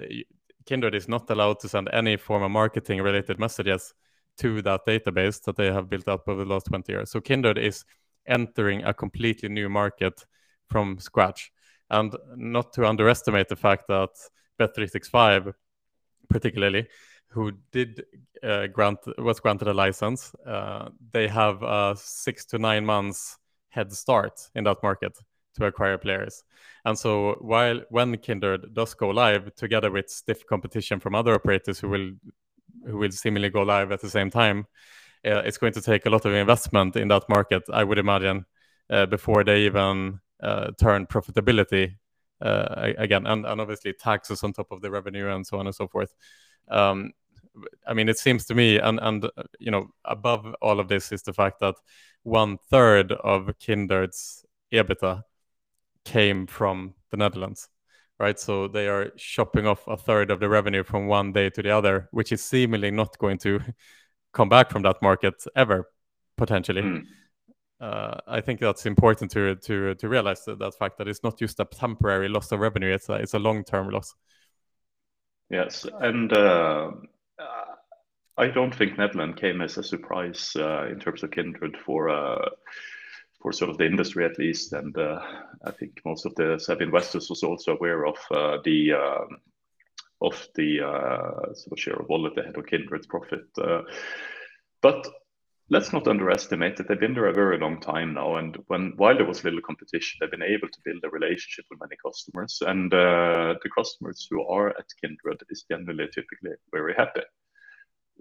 [0.67, 3.93] Kindred is not allowed to send any form of marketing related messages
[4.37, 7.09] to that database that they have built up over the last 20 years.
[7.09, 7.85] So Kindred is
[8.27, 10.25] entering a completely new market
[10.69, 11.51] from scratch.
[11.89, 14.09] and not to underestimate the fact that
[14.59, 15.53] Bet365,
[16.29, 16.85] particularly,
[17.29, 18.03] who did
[18.43, 23.37] uh, grant was granted a license, uh, they have a six to nine months
[23.69, 25.17] head start in that market
[25.57, 26.43] to acquire players.
[26.85, 31.79] And so while when Kindred does go live together with stiff competition from other operators
[31.79, 32.11] who will
[32.85, 34.65] who will seemingly go live at the same time,
[35.25, 38.45] uh, it's going to take a lot of investment in that market, I would imagine,
[38.89, 41.95] uh, before they even uh, turn profitability
[42.41, 45.75] uh, again, and, and obviously taxes on top of the revenue and so on and
[45.75, 46.13] so forth.
[46.69, 47.11] Um,
[47.87, 51.11] I mean, it seems to me, and and uh, you know, above all of this
[51.11, 51.75] is the fact that
[52.23, 55.23] one third of Kindred's EBITDA
[56.07, 57.67] came from the Netherlands,
[58.17, 58.39] right?
[58.39, 61.71] So they are chopping off a third of the revenue from one day to the
[61.71, 63.59] other, which is seemingly not going to
[64.33, 65.89] come back from that market ever,
[66.37, 66.81] potentially.
[66.81, 67.03] Mm.
[67.79, 71.37] Uh, I think that's important to to to realize that, that fact that it's not
[71.37, 74.15] just a temporary loss of revenue; it's a it's a long term loss.
[75.51, 76.89] Yes, and uh,
[78.37, 82.49] I don't think Netherlands came as a surprise uh, in terms of Kindred for uh,
[83.47, 85.21] for sort of the industry at least, and uh,
[85.63, 89.37] I think most of the savvy investors was also aware of uh, the um,
[90.21, 93.45] of the uh, sort of share of wallet ahead of Kindred's profit.
[94.81, 95.07] But
[95.69, 98.35] let's not underestimate that they've been there a very long time now.
[98.35, 101.79] And when while there was little competition, they've been able to build a relationship with
[101.79, 102.61] many customers.
[102.67, 107.21] And uh, the customers who are at Kindred is generally typically very happy.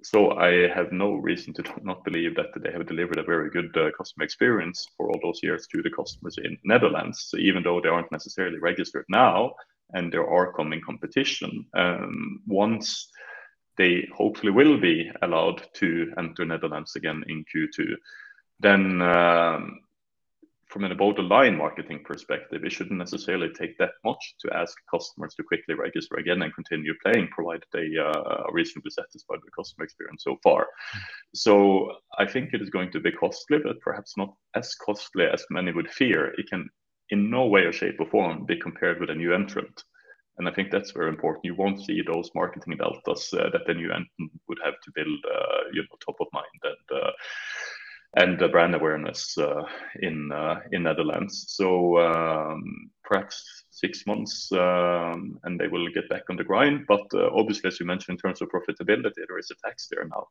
[0.03, 3.77] So I have no reason to not believe that they have delivered a very good
[3.77, 7.27] uh, customer experience for all those years to the customers in Netherlands.
[7.29, 9.55] So even though they aren't necessarily registered now,
[9.93, 13.09] and there are coming competition, um, once
[13.79, 17.95] they hopefully will be allowed to enter Netherlands again in Q2,
[18.61, 19.81] then um,
[20.77, 24.77] from an above the line marketing perspective, it shouldn't necessarily take that much to ask
[24.95, 29.47] customers to quickly register again and continue playing, provided they uh, are reasonably satisfied with
[29.47, 30.67] the customer experience so far.
[31.35, 35.47] So I think it is going to be costly, but perhaps not as costly as
[35.49, 36.35] many would fear.
[36.37, 36.69] It can
[37.09, 39.83] in no way or shape or form be compared with a new entrant.
[40.37, 41.47] And I think that's very important.
[41.47, 45.25] You won't see those marketing deltas uh, that the new entrant would have to build,
[45.25, 47.11] uh, you know, top of mind and uh,
[48.15, 49.65] and the brand awareness uh,
[50.01, 51.47] in uh, in Netherlands.
[51.49, 56.87] So um, perhaps six months, um, and they will get back on the grind.
[56.87, 60.09] But uh, obviously, as you mentioned, in terms of profitability, there is a tax there
[60.09, 60.27] now,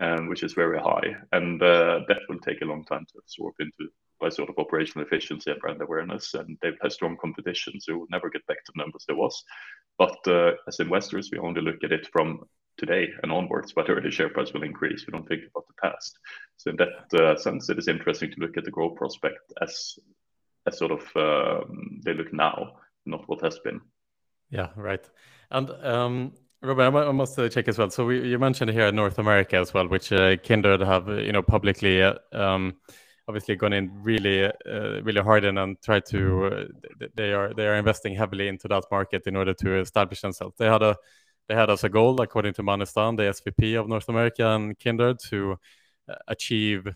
[0.00, 3.90] um, which is very high, and that will take a long time to absorb into
[4.20, 8.06] by sort of operational efficiency and brand awareness, and they've had strong competition, so we'll
[8.10, 9.42] never get back to the numbers there was.
[9.98, 12.44] But uh, as investors, we only look at it from
[12.76, 15.06] today and onwards, whether the share price will increase.
[15.06, 16.18] We don't think about the past.
[16.56, 19.98] So in that uh, sense, it is interesting to look at the growth prospect as
[20.66, 22.72] as sort of um, they look now,
[23.06, 23.80] not what has been.
[24.50, 25.08] Yeah, right.
[25.50, 27.90] And um, I must uh, check as well.
[27.90, 31.42] So we, you mentioned here North America as well, which uh, Kindred have, you know,
[31.42, 32.74] publicly uh, um,
[33.26, 36.64] obviously gone in really uh, really hard in and tried to uh,
[37.14, 40.56] they are they are investing heavily into that market in order to establish themselves.
[40.58, 40.96] They had a
[41.48, 45.18] they had as a goal, according to Manistan, the SVP of North America and Kindred,
[45.30, 45.58] to
[46.08, 46.86] uh, achieve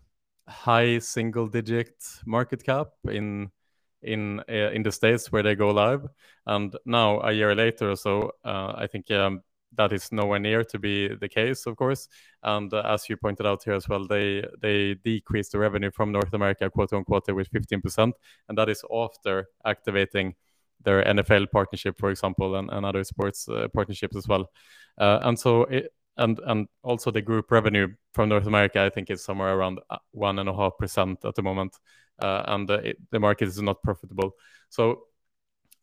[0.49, 1.95] high single digit
[2.27, 3.51] market cap in
[4.03, 6.07] in uh, in the states where they go live.
[6.47, 9.43] And now a year later or so, uh, I think um,
[9.77, 12.09] that is nowhere near to be the case, of course.
[12.43, 16.13] And uh, as you pointed out here as well, they they decreased the revenue from
[16.13, 18.13] North America quarter on quarter with 15%,
[18.49, 20.35] and that is after activating
[20.85, 24.51] their NFL partnership, for example, and, and other sports uh, partnerships as well.
[24.99, 29.11] Uh, and so it, and and also the group revenue from North America, I think,
[29.11, 31.77] is somewhere around uh, one and a half percent at the moment,
[32.21, 34.37] uh, and uh, it, the market is not profitable.
[34.69, 35.05] So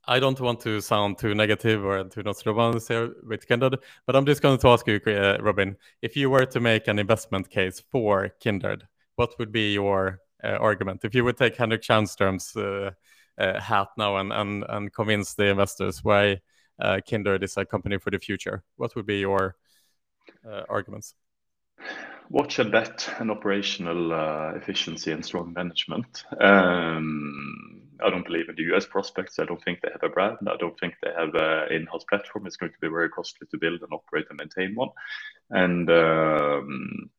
[0.07, 4.15] I don't want to sound too negative or too not Nostradamus here with Kindred, but
[4.15, 7.49] I'm just going to ask you, uh, Robin, if you were to make an investment
[7.49, 11.05] case for Kindred, what would be your argument?
[11.05, 12.91] If you would take Henrik uh,
[13.37, 16.39] hat now and, and, and convince the investors why
[16.79, 19.55] uh, Kindred is a company for the future, what would be your
[20.47, 21.15] uh, arguments?
[22.29, 26.23] Watch and bet and operational efficiency and strong management.
[26.39, 29.37] Um, I don't believe in the US prospects.
[29.39, 30.37] I don't think they have a brand.
[30.47, 32.47] I don't think they have an in-house platform.
[32.47, 34.89] It's going to be very costly to build and operate and maintain one.
[35.49, 37.09] And um,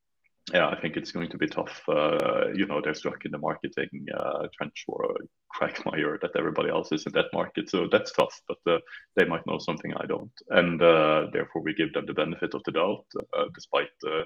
[0.52, 1.82] yeah, I think it's going to be tough.
[1.88, 5.14] Uh, you know, they're stuck in the marketing uh, trench or
[5.48, 7.70] quagmire that everybody else is in that market.
[7.70, 8.78] So that's tough, but uh,
[9.16, 10.32] they might know something I don't.
[10.50, 13.04] And uh, therefore, we give them the benefit of the doubt,
[13.36, 14.24] uh, despite the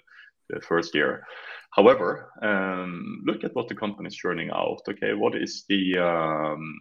[0.63, 1.25] first year.
[1.73, 4.81] However, um, look at what the company is churning out.
[4.89, 6.79] Okay, what is the um,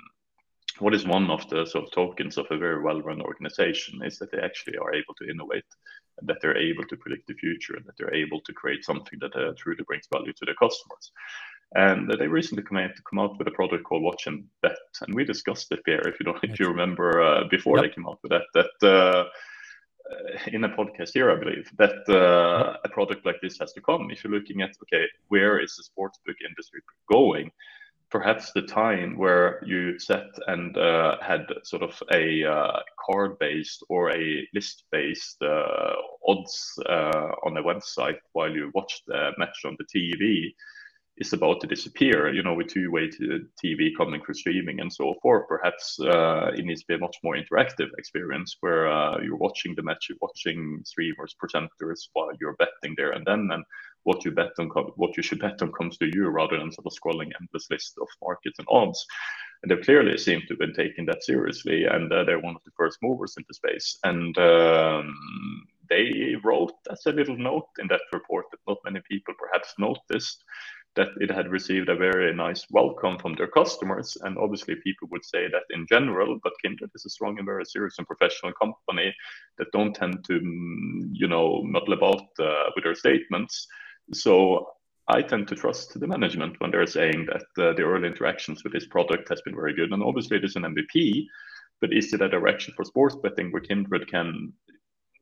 [0.79, 4.31] what is one of the sort of tokens of a very well-run organization is that
[4.31, 5.65] they actually are able to innovate
[6.21, 9.35] that they're able to predict the future and that they're able to create something that
[9.35, 11.11] uh, truly brings value to their customers.
[11.73, 15.13] And they recently come out, come out with a product called Watch and Bet, and
[15.13, 16.07] we discussed it there.
[16.07, 17.85] If you don't, if you remember, uh, before yep.
[17.85, 19.25] they came out with that, that uh,
[20.47, 24.09] in a podcast here, I believe that uh, a product like this has to come.
[24.11, 27.51] If you're looking at okay, where is the sportsbook industry going?
[28.09, 33.83] Perhaps the time where you sat and uh, had sort of a uh, card based
[33.89, 35.93] or a list based uh,
[36.27, 40.53] odds uh, on a website while you watched the match on the TV
[41.17, 42.33] is about to disappear.
[42.33, 46.65] You know, with two way TV coming for streaming and so forth, perhaps uh, it
[46.65, 50.17] needs to be a much more interactive experience where uh, you're watching the match, you're
[50.21, 53.63] watching streamers, presenters while you're betting there and then, and
[54.05, 56.87] what you bet on, what you should bet on comes to you rather than sort
[56.87, 59.05] of scrolling endless list of markets and odds.
[59.61, 62.63] And they clearly seem to have been taking that seriously, and uh, they're one of
[62.63, 63.97] the first movers into space.
[64.03, 69.33] And um, they wrote as a little note in that report that not many people
[69.37, 70.43] perhaps noticed
[70.95, 74.17] that it had received a very nice welcome from their customers.
[74.21, 77.65] And obviously, people would say that in general, but Kindred is a strong and very
[77.65, 79.13] serious and professional company
[79.57, 83.67] that don't tend to, mm, you know, muddle about uh, with their statements.
[84.13, 84.69] So
[85.07, 88.73] I tend to trust the management when they're saying that uh, the early interactions with
[88.73, 89.91] this product has been very good.
[89.91, 91.25] And obviously, it is an MVP,
[91.79, 94.53] but is it a direction for sports betting where Kindred can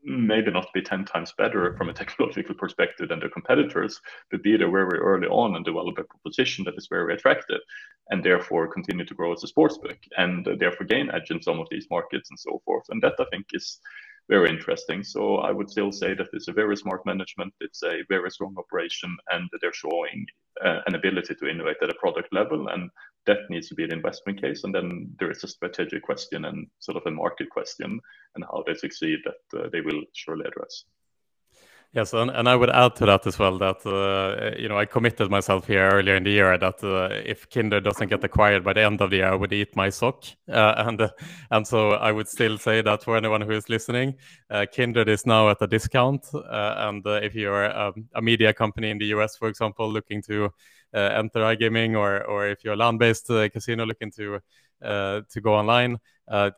[0.05, 3.99] maybe not be 10 times better from a technological perspective than their competitors,
[4.31, 7.59] but be there very early on and develop a proposition that is very attractive
[8.09, 11.67] and therefore continue to grow as a sportsbook and therefore gain edge in some of
[11.71, 12.83] these markets and so forth.
[12.89, 13.79] And that I think is
[14.29, 15.03] very interesting.
[15.03, 17.53] So I would still say that it's a very smart management.
[17.59, 20.25] It's a very strong operation, and they're showing
[20.63, 22.89] uh, an ability to innovate at a product level, and
[23.25, 24.63] that needs to be an investment case.
[24.63, 27.99] And then there is a strategic question and sort of a market question,
[28.35, 30.85] and how they succeed that uh, they will surely address.
[31.95, 34.85] Yes, and, and I would add to that as well that uh, you know I
[34.85, 38.73] committed myself here earlier in the year that uh, if Kindred doesn't get acquired by
[38.73, 41.09] the end of the year, I would eat my sock, uh, and uh,
[41.51, 44.15] and so I would still say that for anyone who is listening,
[44.49, 48.89] uh, Kindred is now at a discount, uh, and if you're a, a, media company
[48.89, 50.49] in the US, for example, looking to
[50.95, 54.39] enter iGaming, or or if you're a land-based casino looking to
[54.81, 55.97] to go online,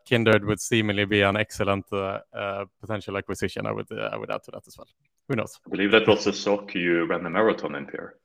[0.05, 1.85] Kindred would seemingly be an excellent
[2.81, 3.65] potential acquisition.
[3.65, 4.87] I would I would add to that as well.
[5.27, 5.59] Who knows?
[5.65, 8.15] I believe that was the sock you ran the marathon in, Pierre.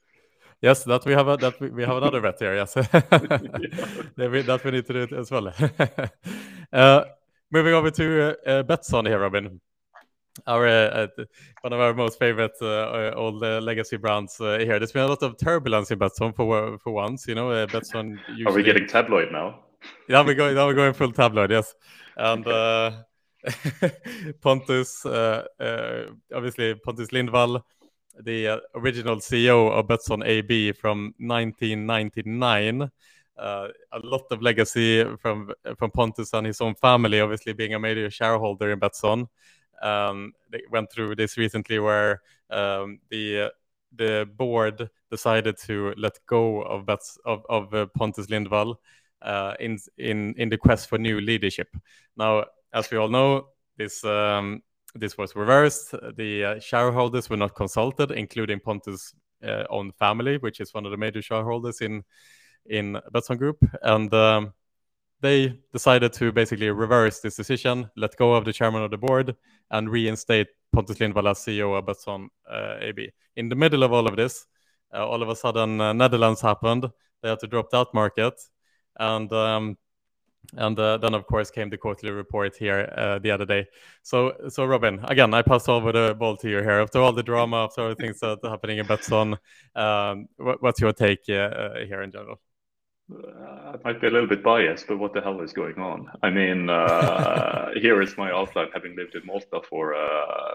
[0.62, 2.55] Yes, that we have a, that we, we have another bet here.
[2.55, 5.49] Yes, that, we, need to do it as well.
[6.72, 7.05] uh,
[7.51, 9.61] moving over to uh, uh, Betsson here, Robin.
[10.47, 11.24] Our uh, uh
[11.62, 14.78] one of our most favorite uh, uh old legacy brands here.
[14.78, 17.26] There's been a lot of turbulence in Betsson for for once.
[17.26, 18.18] You know, Betsson.
[18.28, 18.47] Usually...
[18.47, 19.61] Are we getting tabloid now?
[20.09, 20.55] Yeah, we're going.
[20.55, 21.51] Now we're going full tabloid.
[21.51, 21.74] Yes,
[22.16, 22.47] and.
[22.47, 22.97] Okay
[24.41, 26.03] Pontus, uh, uh,
[26.35, 27.62] obviously Pontus Lindwall,
[28.22, 32.91] the uh, original CEO of Betsson AB from 1999.
[33.39, 37.78] Uh, a lot of legacy from from Pontus and his own family, obviously being a
[37.78, 39.26] major shareholder in Betsson.
[39.81, 42.20] Um, they went through this recently, where
[42.51, 43.51] um, the
[43.97, 48.76] the board decided to let go of Bets of, of uh, Pontus Lindwall
[49.22, 51.68] uh, in in in the quest for new leadership.
[52.16, 54.62] Now, as we all know, this um,
[54.94, 55.94] this was reversed.
[56.16, 59.14] The uh, shareholders were not consulted, including Pontus'
[59.44, 62.04] uh, own family, which is one of the major shareholders in
[62.66, 64.52] in Betsson Group, and um,
[65.20, 69.34] they decided to basically reverse this decision, let go of the chairman of the board,
[69.70, 73.10] and reinstate Pontus Lindwall as CEO of Betsson uh, AB.
[73.36, 74.46] In the middle of all of this,
[74.94, 76.86] uh, all of a sudden, Netherlands happened.
[77.22, 78.34] They had to drop that market,
[78.99, 79.76] and um,
[80.57, 83.66] and uh, then of course came the quarterly report here uh, the other day
[84.03, 87.22] so so robin again i pass over the ball to you here after all the
[87.22, 89.36] drama after all the things that are happening in Betsson
[89.76, 92.41] um, what, what's your take uh, uh here in general
[93.12, 96.09] uh, I might be a little bit biased, but what the hell is going on?
[96.22, 99.97] I mean, uh, here is my outline, having lived in Malta for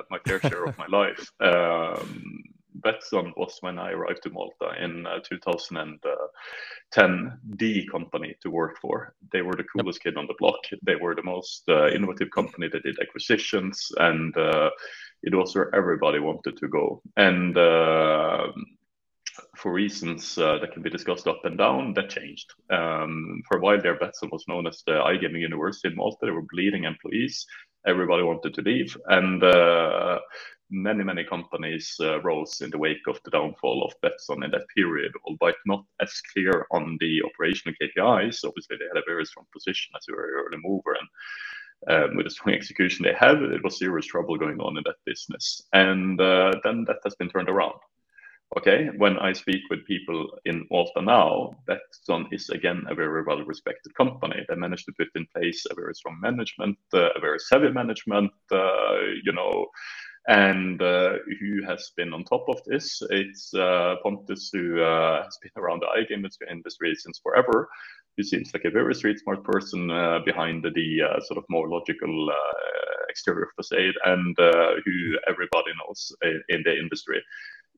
[0.10, 1.30] my fair share of my life.
[1.42, 2.44] Um,
[2.82, 9.14] Betsson was when I arrived to Malta in uh, 2010, the company to work for.
[9.32, 10.60] They were the coolest kid on the block.
[10.84, 14.70] They were the most uh, innovative company that did acquisitions, and uh,
[15.24, 17.02] it was where everybody wanted to go.
[17.18, 18.48] And uh,
[19.58, 22.54] for reasons uh, that can be discussed up and down, that changed.
[22.70, 26.18] Um, for a while there, Betsson was known as the iGaming University in Malta.
[26.22, 27.46] They were bleeding employees
[27.86, 28.98] everybody wanted to leave.
[29.08, 30.20] And uh,
[30.70, 34.68] many, many companies uh, rose in the wake of the downfall of Betsson in that
[34.76, 38.44] period, albeit not as clear on the operational KPIs.
[38.46, 41.10] Obviously, they had a very strong position as a very early mover, and
[41.88, 44.96] um, with the strong execution they have, it was serious trouble going on in that
[45.06, 45.62] business.
[45.74, 47.80] And uh, then that has been turned around.
[48.58, 53.44] Okay, when I speak with people in Malta now, Betsson is again a very well
[53.44, 54.46] respected company.
[54.48, 58.32] They managed to put in place a very strong management, uh, a very savvy management,
[58.52, 59.66] uh, you know,
[60.28, 63.02] and uh, who has been on top of this?
[63.10, 67.70] It's uh, Pontus, who uh, has been around the iGame industry since forever.
[68.18, 71.44] He seems like a very street smart person uh, behind the, the uh, sort of
[71.50, 77.22] more logical uh, exterior facade, and who everybody knows in, in, the industry.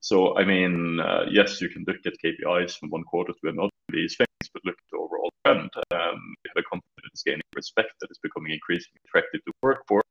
[0.00, 4.16] So, I mean, yes, you can look at KPIs from one quarter to another, these
[4.16, 5.70] things, but look at the overall trend.
[5.90, 9.52] Um, we have a company that is gaining respect, that is becoming increasingly attractive to
[9.60, 10.02] work for,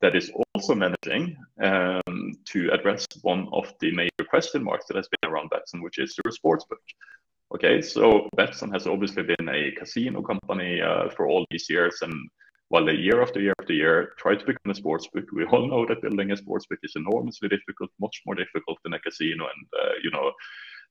[0.00, 5.08] that is also managing um, to address one of the major question marks that has
[5.08, 6.84] been around Betsson, which is your sportsbook.
[7.54, 12.14] Okay, so Betsson has obviously been a casino company uh, for all these years, and
[12.68, 15.86] while they year after year after year try to become a sportsbook, we all know
[15.86, 19.92] that building a sportsbook is enormously difficult, much more difficult than a casino, and uh,
[20.02, 20.32] you know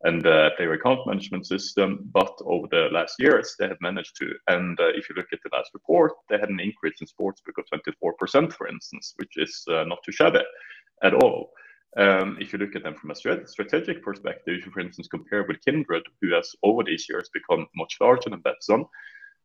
[0.04, 2.10] and uh, player account management system.
[2.14, 4.34] But over the last years, they have managed to.
[4.48, 7.58] And uh, if you look at the last report, they had an increase in sportsbook
[7.58, 7.82] of
[8.30, 10.44] 24%, for instance, which is uh, not too shabby
[11.04, 11.52] at all.
[11.96, 15.46] Um, if you look at them from a strategic perspective, if you, for instance, compare
[15.48, 18.86] with Kindred, who has over these years become much larger than Betsson,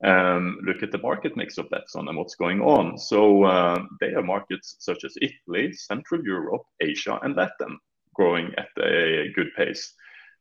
[0.05, 2.97] um, look at the market mix of Betsson and what's going on.
[2.97, 7.79] So uh, they have markets such as Italy, Central Europe, Asia, and Latin
[8.15, 9.95] growing at a good pace.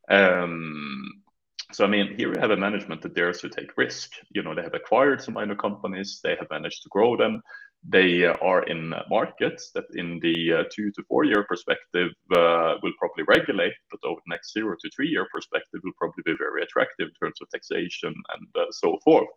[0.09, 1.23] Um,
[1.71, 4.11] so I mean, here we have a management that dares to take risk.
[4.29, 7.41] You know, they have acquired some minor companies, they have managed to grow them.
[7.89, 12.93] They are in markets that, in the uh, two to four year perspective, uh, will
[12.97, 16.63] probably regulate, but over the next zero to three year perspective, will probably be very
[16.63, 19.27] attractive in terms of taxation and uh, so forth.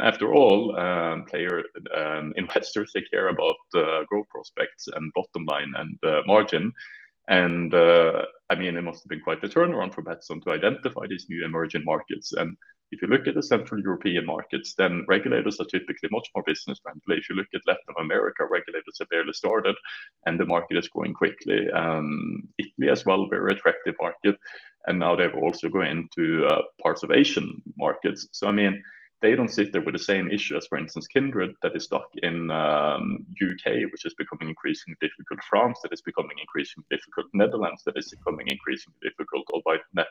[0.00, 1.62] After all, um, player
[1.96, 6.72] um, investors they care about uh, growth prospects and bottom line and uh, margin
[7.28, 11.06] and uh, I mean, it must have been quite the turnaround for Betsson to identify
[11.08, 12.32] these new emerging markets.
[12.32, 12.56] And
[12.90, 16.78] if you look at the Central European markets, then regulators are typically much more business
[16.82, 17.18] friendly.
[17.18, 19.74] If you look at Latin America, regulators have barely started,
[20.26, 21.70] and the market is growing quickly.
[21.70, 24.36] Um, Italy as well, very attractive market,
[24.86, 28.28] and now they've also gone into uh, parts of Asian markets.
[28.32, 28.82] So I mean
[29.22, 32.08] they don't sit there with the same issue as, for instance, Kindred that is stuck
[32.22, 37.82] in um, UK, which is becoming increasingly difficult, France that is becoming increasingly difficult, Netherlands
[37.86, 40.08] that is becoming increasingly difficult, albeit net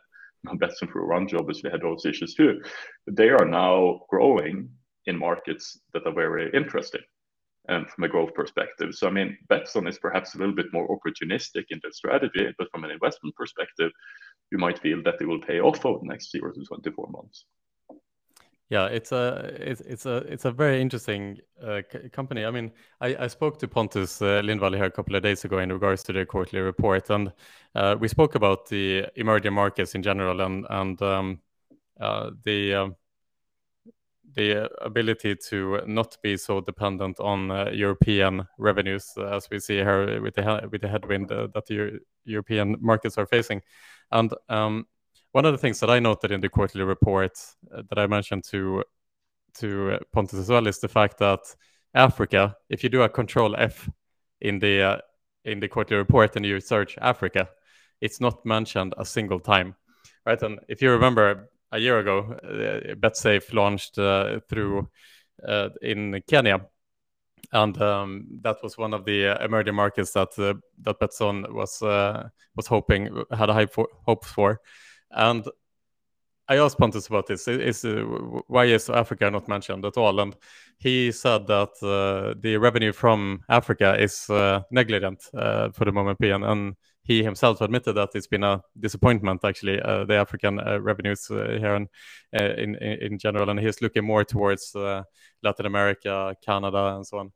[0.48, 2.62] Betsson for job obviously had those issues too.
[3.06, 4.70] They are now growing
[5.06, 7.02] in markets that are very interesting
[7.70, 8.94] um, from a growth perspective.
[8.94, 12.70] So, I mean, Betsson is perhaps a little bit more opportunistic in their strategy, but
[12.72, 13.92] from an investment perspective,
[14.52, 17.46] you might feel that it will pay off over the next zero to 24 months.
[18.72, 21.82] Yeah, it's a it's it's a it's a very interesting uh,
[22.14, 22.46] company.
[22.46, 25.60] I mean, I, I spoke to Pontus uh, Lindwall here a couple of days ago
[25.60, 27.34] in regards to the quarterly report, and
[27.76, 31.42] uh, we spoke about the emerging markets in general and and um,
[32.00, 32.96] uh, the um,
[34.36, 40.22] the ability to not be so dependent on uh, European revenues as we see here
[40.22, 43.62] with the with the headwind uh, that the European markets are facing,
[44.14, 44.88] and um,
[45.32, 47.38] one of the things that I noted in the quarterly report
[47.74, 48.84] uh, that I mentioned to
[49.56, 51.40] to Pontus as well is the fact that
[51.94, 53.90] Africa, if you do a Control F
[54.40, 54.98] in the uh,
[55.46, 57.50] in the quarterly report and you search Africa,
[58.00, 59.76] it's not mentioned a single time,
[60.26, 60.42] right?
[60.42, 64.90] And if you remember, a year ago, uh, Betsafe launched uh, through
[65.48, 66.66] uh, in Kenya,
[67.52, 71.82] and um, that was one of the uh, emerging markets that uh, that Betsson was
[72.56, 74.60] was hoping had high for, hopes for.
[75.12, 75.46] And
[76.52, 77.48] I asked Pontus about this.
[77.48, 78.04] Is, uh,
[78.48, 80.20] why is Africa not mentioned at all?
[80.20, 80.36] And
[80.80, 86.20] he said that uh, the revenue from Africa is uh, negligent uh, for the moment
[86.20, 90.82] being, and he himself admitted that it's been a disappointment actually uh, the African uh,
[90.82, 91.88] revenues here in,
[92.34, 97.32] in, in general, and he's looking more towards Latin America, Canada, and so on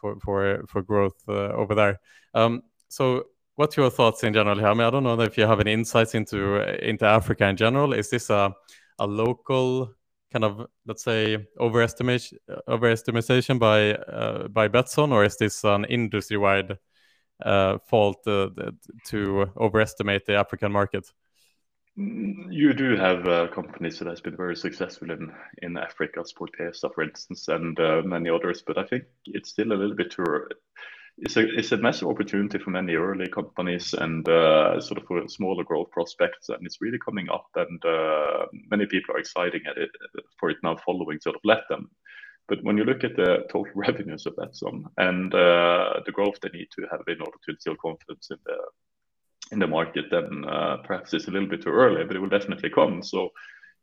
[0.00, 1.98] for for for growth over there.
[2.34, 3.24] Um, so
[3.58, 4.68] what's your thoughts in general here?
[4.68, 6.38] I mean, I don't know if you have any insights into
[6.88, 7.92] into Africa in general.
[7.92, 8.54] Is this a
[8.98, 9.94] a local
[10.32, 12.34] kind of let's say overestimation
[12.68, 16.78] overestimation by uh, by Betsson, or is this an industry wide
[17.44, 18.48] uh, fault uh,
[19.06, 21.12] to overestimate the African market?
[21.96, 25.32] You do have uh, companies that has been very successful in
[25.62, 28.62] in Africa, SportPesa, for instance, and uh, many others.
[28.64, 30.24] But I think it's still a little bit too
[31.20, 35.26] it's a it's a massive opportunity for many early companies and uh, sort of for
[35.28, 37.46] smaller growth prospects, and it's really coming up.
[37.56, 39.90] And uh, many people are excited at it
[40.38, 41.90] for it now, following sort of let them.
[42.48, 46.38] But when you look at the total revenues of that sum and uh, the growth
[46.40, 48.56] they need to have in order to instill confidence in the
[49.50, 52.28] in the market, then uh, perhaps it's a little bit too early, but it will
[52.28, 53.02] definitely come.
[53.02, 53.30] So,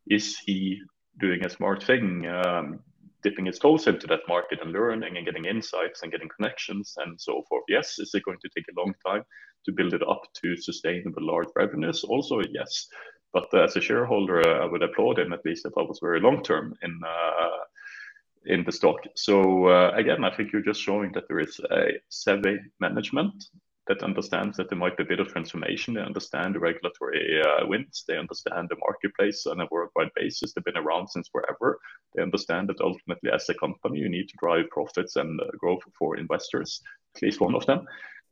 [0.06, 0.80] is he
[1.18, 2.26] doing a smart thing?
[2.26, 2.80] Um,
[3.22, 7.20] dipping his toes into that market and learning and getting insights and getting connections and
[7.20, 7.64] so forth.
[7.68, 9.22] Yes, is it going to take a long time
[9.64, 12.04] to build it up to sustainable large revenues?
[12.04, 12.86] Also, yes.
[13.32, 15.98] But uh, as a shareholder, uh, I would applaud him at least if I was
[16.00, 17.64] very long term in uh,
[18.46, 19.00] in the stock.
[19.16, 23.44] So uh, again, I think you're just showing that there is a savvy management
[23.88, 25.94] that understands that there might be a bit of transformation.
[25.94, 28.04] They understand the regulatory uh, winds.
[28.06, 30.52] They understand the marketplace on a worldwide basis.
[30.52, 31.78] They've been around since forever.
[32.14, 35.82] They understand that ultimately, as a company, you need to drive profits and uh, growth
[35.98, 36.80] for investors,
[37.14, 37.86] at least one of them.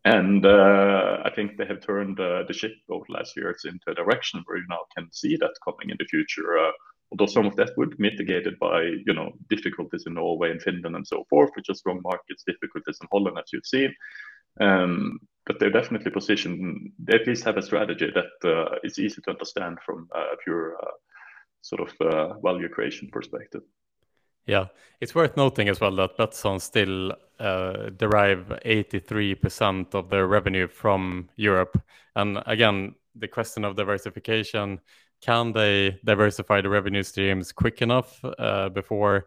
[0.04, 3.90] And uh, I think they have turned uh, the ship over the last years into
[3.90, 6.58] a direction where you now can see that coming in the future.
[6.58, 6.72] Uh,
[7.10, 10.96] although some of that would be mitigated by, you know, difficulties in Norway and Finland
[10.96, 13.94] and so forth, which are strong markets, difficulties in Holland, as you've seen.
[14.60, 16.92] Um, but they're definitely positioned.
[16.98, 20.76] They at least have a strategy that uh, is easy to understand from a pure
[20.82, 20.90] uh,
[21.60, 23.62] sort of uh, value creation perspective.
[24.46, 24.66] Yeah,
[25.00, 31.30] it's worth noting as well that Betsson still uh, derive 83% of their revenue from
[31.36, 31.80] Europe.
[32.14, 34.80] And again, the question of diversification
[35.22, 39.20] can they diversify the revenue streams quick enough uh, before uh,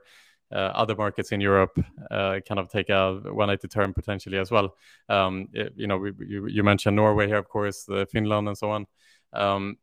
[0.52, 1.78] other markets in Europe
[2.12, 4.76] uh, kind of take a 180 turn potentially as well.
[5.10, 8.72] Um, it, you know, we, you, you, mentioned Norway here, of course, Finland and so
[8.72, 8.86] on.
[9.34, 9.78] Um,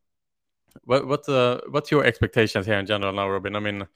[0.83, 3.55] what what uh, what's your expectations here in general now, Robin?
[3.55, 3.87] I mean,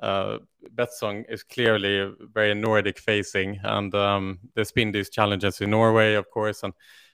[0.00, 0.38] uh,
[0.74, 6.30] Betsson is clearly very Nordic facing, and um, there's been these challenges in Norway, of
[6.30, 6.72] course, and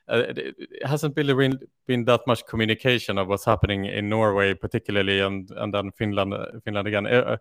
[0.09, 4.55] uh, it, it, hasn't really been, been that much communication of what's happening in Norway,
[4.55, 6.35] particularly, and and then Finland,
[6.65, 7.07] Finland again.
[7.07, 7.39] Uh,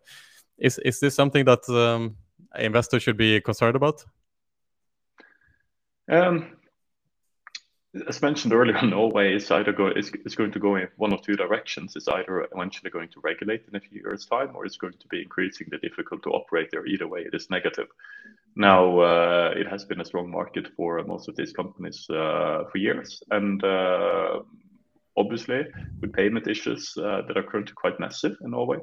[0.63, 2.15] is is this something that um,
[2.57, 4.03] investors should be concerned about?
[6.09, 6.57] Um,
[8.07, 11.21] as mentioned earlier, Norway is either go is, is going to go in one of
[11.21, 11.95] two directions.
[11.95, 15.07] It's either eventually going to regulate in a few years' time, or it's going to
[15.09, 16.85] be increasingly difficult to operate there.
[16.85, 17.87] Either way, it is negative.
[18.55, 22.77] Now, uh, it has been a strong market for most of these companies uh, for
[22.77, 24.39] years, and uh,
[25.17, 25.65] obviously
[26.01, 28.77] with payment issues uh, that are currently quite massive in Norway,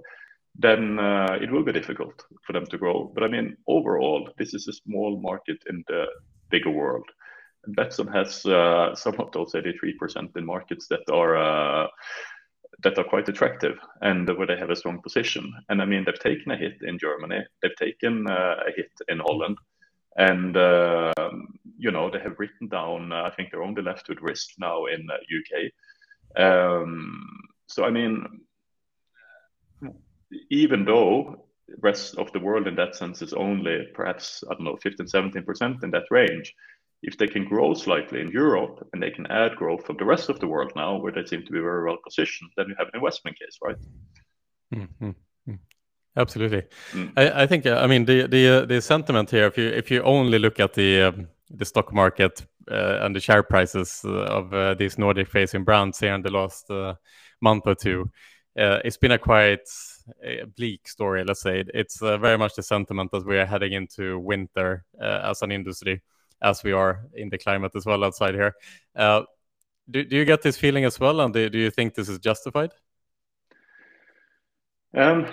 [0.57, 3.11] then uh, it will be difficult for them to grow.
[3.15, 6.07] But I mean, overall, this is a small market in the
[6.51, 7.09] bigger world.
[7.65, 7.79] And
[8.15, 11.89] has uh, some of those 83% in markets that are uh,
[12.83, 15.53] that are quite attractive and where they have a strong position.
[15.69, 19.19] And I mean, they've taken a hit in Germany, they've taken uh, a hit in
[19.19, 19.59] Holland,
[20.17, 21.13] and uh,
[21.79, 23.13] you know they have written down.
[23.13, 26.43] Uh, I think they're only left with risk now in UK.
[26.43, 27.27] Um,
[27.67, 28.41] so I mean,
[30.51, 34.64] even though the rest of the world in that sense is only perhaps, I don't
[34.64, 36.55] know, 15, 17% in that range,
[37.03, 40.28] if they can grow slightly in Europe and they can add growth from the rest
[40.28, 42.89] of the world now, where they seem to be very well positioned, then you have
[42.89, 43.76] an investment case, right?
[44.74, 45.11] Mm-hmm.
[46.16, 47.12] Absolutely, mm.
[47.16, 47.66] I, I, think.
[47.66, 49.47] I mean, the the uh, the sentiment here.
[49.47, 53.20] If you if you only look at the um, the stock market uh, and the
[53.20, 56.95] share prices uh, of uh, these Nordic facing brands here in the last uh,
[57.41, 58.11] month or two,
[58.59, 59.68] uh, it's been a quite
[60.23, 61.65] a bleak story, let's say.
[61.75, 65.53] It's uh, very much the sentiment that we are heading into winter uh, as an
[65.53, 66.03] industry,
[66.43, 68.55] as we are in the climate as well outside here.
[68.95, 69.23] Uh,
[69.91, 72.19] do, do you get this feeling as well, and do, do you think this is
[72.19, 72.73] justified?
[74.95, 75.27] Um,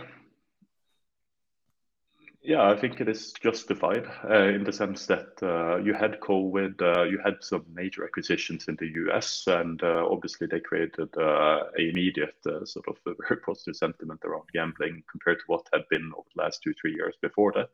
[2.48, 6.82] yeah, I think it is justified uh, in the sense that uh, you had COVID,
[6.82, 11.64] uh, you had some major acquisitions in the US, and uh, obviously they created uh,
[11.78, 16.10] a immediate uh, sort of very positive sentiment around gambling compared to what had been
[16.18, 17.70] over the last two, three years before that.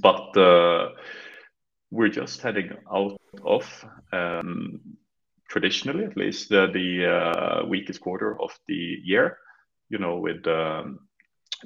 [0.00, 0.34] But
[1.92, 4.80] we're just heading out of, um,
[5.48, 9.38] traditionally at least, the weakest quarter of the year,
[9.90, 10.98] you know, with um,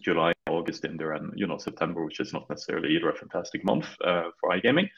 [0.02, 3.64] July, August in there, and you know September, which is not necessarily either a fantastic
[3.64, 4.88] month uh, for iGaming,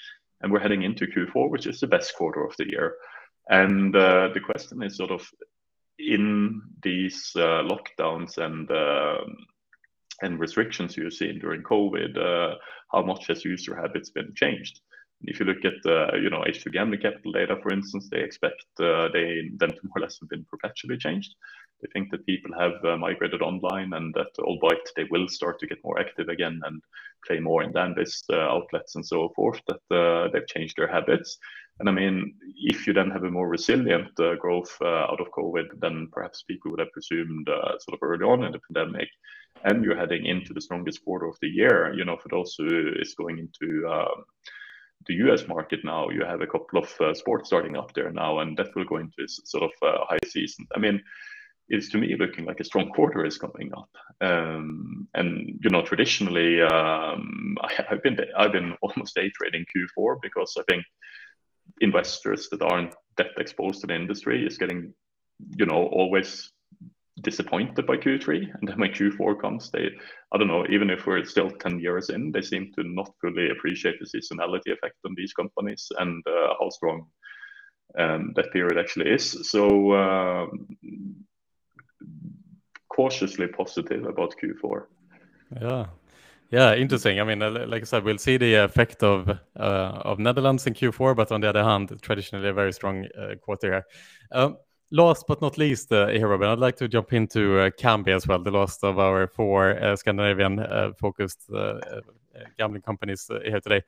[0.40, 2.96] and we're heading into Q4, which is the best quarter of the year.
[3.48, 5.26] And uh, the question is sort of
[5.98, 9.36] in these uh, lockdowns and um,
[10.22, 12.55] and restrictions you've seen during COVID, uh,
[12.92, 14.80] how much has user habits been changed?
[15.24, 18.64] If you look at uh, you know H2 gambling capital data, for instance, they expect
[18.80, 21.34] uh, they them to more or less have been perpetually changed.
[21.80, 25.66] They think that people have uh, migrated online and that albeit they will start to
[25.66, 26.80] get more active again and
[27.26, 31.38] play more in land-based uh, outlets and so forth, that uh, they've changed their habits.
[31.80, 35.80] And I mean, if you then have a more resilient uh, growth out of COVID
[35.80, 39.08] than perhaps people would have presumed sort of early on in the pandemic,
[39.64, 42.92] and you're heading into the strongest quarter of the year, you know, for those who
[43.00, 44.24] is going into um,
[45.07, 48.40] the US market now, you have a couple of uh, sports starting up there now,
[48.40, 50.66] and that will go into sort of uh, high season.
[50.74, 51.03] I mean,
[51.68, 53.90] it's to me looking like a strong quarter is coming up.
[54.20, 60.16] Um, and you know, traditionally, um, I, have been I've been almost day trading Q4
[60.22, 60.84] because I think
[61.80, 64.92] investors that aren't that exposed to the industry is getting,
[65.57, 66.53] you know, always
[67.20, 69.90] disappointed by Q3, and then when Q4 comes, they
[70.32, 73.50] I don't know, even if we're still 10 years in, they seem to not fully
[73.50, 77.06] appreciate the seasonality effect on these companies and uh, how strong
[77.98, 79.50] um, that period actually is.
[79.50, 80.46] So uh,
[82.88, 84.84] cautiously positive about Q4.
[85.60, 85.86] Yeah.
[86.50, 87.18] Yeah, interesting.
[87.18, 91.16] I mean, like I said, we'll see the effect of uh, of Netherlands in Q4,
[91.16, 93.86] but on the other hand, traditionally a very strong uh, quarter here.
[94.32, 94.58] Um,
[94.93, 98.28] last but not least, uh, here, Robin, I'd like to jump into uh, Kambi as
[98.28, 102.01] well, the last of our four uh, Scandinavian-focused uh, uh,
[102.59, 103.82] gambling companies uh, here today.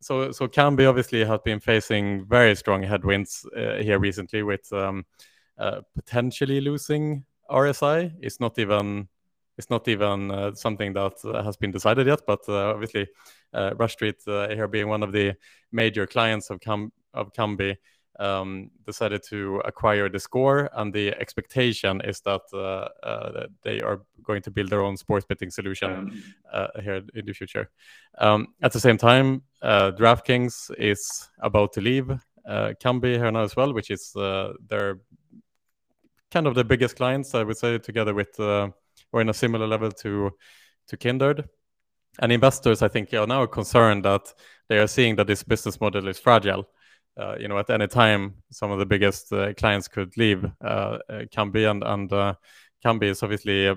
[0.00, 5.06] so, so Kambi obviously has been facing very strong headwinds here recently, with um,
[5.94, 8.12] potentially losing RSI.
[8.20, 9.08] It's not even
[9.58, 11.12] it's not even something that
[11.44, 13.06] has been decided yet, but obviously,
[13.54, 15.34] Rush Street here being one of the
[15.70, 17.76] major clients of Kambi
[18.18, 24.42] um, decided to acquire theScore and the expectation is that, uh, uh, they are going
[24.42, 27.70] to build their own sports betting solution um, uh, here in the future.
[28.18, 33.42] Um, at the same time, uh, DraftKings is about to leave uh, Kambi here now
[33.42, 35.00] as well, which is uh, their
[36.30, 39.90] kind of the biggest clients, I would say, together with or in a similar level
[39.90, 40.30] to
[40.88, 41.48] to Kindred.
[42.20, 44.34] And investors, I think, are now concerned that
[44.68, 46.68] they are seeing that this business model is fragile
[47.18, 50.98] uh, you know, at any time, some of the biggest uh, clients could leave uh,
[51.34, 52.10] Kambi, and and
[52.84, 53.74] Kambi is obviously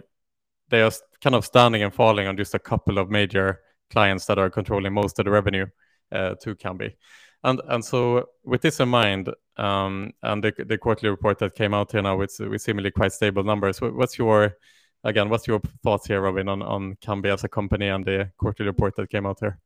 [0.69, 3.59] they are kind of standing and falling on just a couple of major
[3.91, 5.65] clients that are controlling most of the revenue
[6.11, 6.95] to Kambi.
[7.43, 11.73] And and so with this in mind, um, and the, the quarterly report that came
[11.73, 14.57] out here now with with seemingly quite stable numbers, what's your
[15.03, 18.67] again, what's your thoughts here, Robin, on on Kambi as a company and the quarterly
[18.67, 19.59] report that came out here?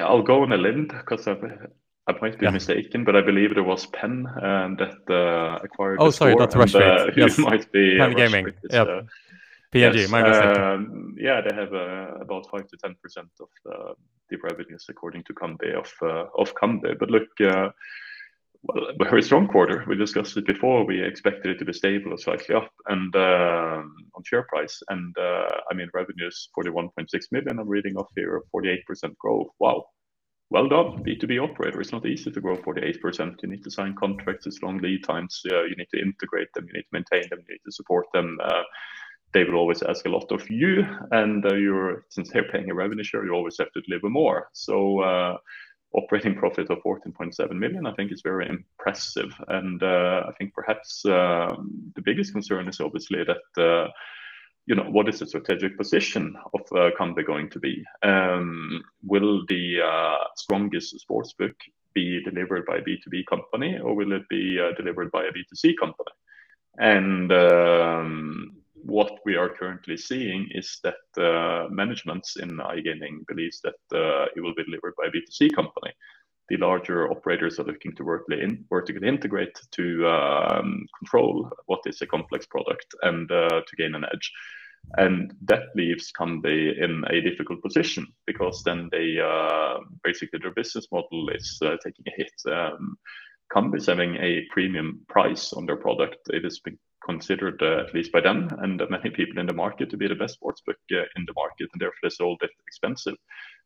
[0.00, 1.26] I'll go on a limb because
[2.08, 2.50] I might be yeah.
[2.50, 5.98] mistaken, but I believe there was Penn um, that uh, acquired.
[6.00, 6.74] Oh, sorry, that's Rush.
[6.74, 7.38] Uh, yes.
[7.38, 8.52] might be Penn Gaming.
[8.70, 8.82] Yeah.
[8.82, 9.02] Uh,
[9.72, 9.94] PNG.
[9.94, 10.58] Yes, my mistake.
[10.58, 13.94] Um, yeah, they have uh, about five to ten percent of the,
[14.30, 16.98] the revenues, according to Kambi of uh, of Kambi.
[16.98, 17.70] But look, uh,
[18.64, 19.84] well, a very strong quarter.
[19.86, 20.84] We discussed it before.
[20.84, 24.82] We expected it to be stable or slightly up, and um, on share price.
[24.88, 27.60] And uh, I mean, revenues forty one point six million.
[27.60, 29.48] I'm reading off here, forty eight percent growth.
[29.60, 29.84] Wow
[30.52, 31.80] well done, B2B operator.
[31.80, 33.42] It's not easy to grow 48%.
[33.42, 35.42] You need to sign contracts, it's long lead times.
[35.50, 38.06] Uh, you need to integrate them, you need to maintain them, you need to support
[38.12, 38.38] them.
[38.44, 38.62] Uh,
[39.32, 42.74] they will always ask a lot of you, and uh, you're since they're paying a
[42.74, 44.50] revenue share, you always have to deliver more.
[44.52, 45.38] So uh,
[45.94, 49.32] operating profit of 14.7 million, I think, is very impressive.
[49.48, 53.88] And uh, I think perhaps um, the biggest concern is obviously that uh,
[54.66, 57.84] you know, what is the strategic position of uh, Kambi going to be?
[58.02, 61.54] Um, will the uh, strongest sports book
[61.94, 65.74] be delivered by a B2B company or will it be uh, delivered by a B2C
[65.78, 66.12] company?
[66.78, 73.80] And um, what we are currently seeing is that uh, management in iGaming believes that
[73.92, 75.92] uh, it will be delivered by a B2C company
[76.52, 82.02] the larger operators are looking to vertically, in, vertically integrate to um, control what is
[82.02, 84.30] a complex product and uh, to gain an edge.
[84.98, 90.86] And that leaves Kambi in a difficult position because then they uh, basically their business
[90.92, 92.32] model is uh, taking a hit.
[92.54, 92.98] Um,
[93.54, 96.18] Kambi is having a premium price on their product.
[96.28, 99.96] It been considered, uh, at least by them and many people in the market, to
[99.96, 103.16] be the best sportsbook uh, in the market, and therefore they sold it expensive.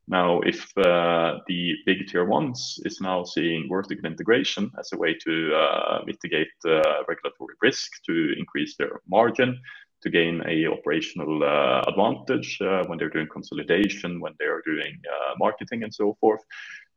[0.09, 5.15] Now, if uh, the big tier ones is now seeing vertical integration as a way
[5.25, 9.61] to uh, mitigate uh, regulatory risk, to increase their margin,
[10.03, 15.35] to gain a operational uh, advantage uh, when they're doing consolidation, when they're doing uh,
[15.41, 16.43] marketing and so forth,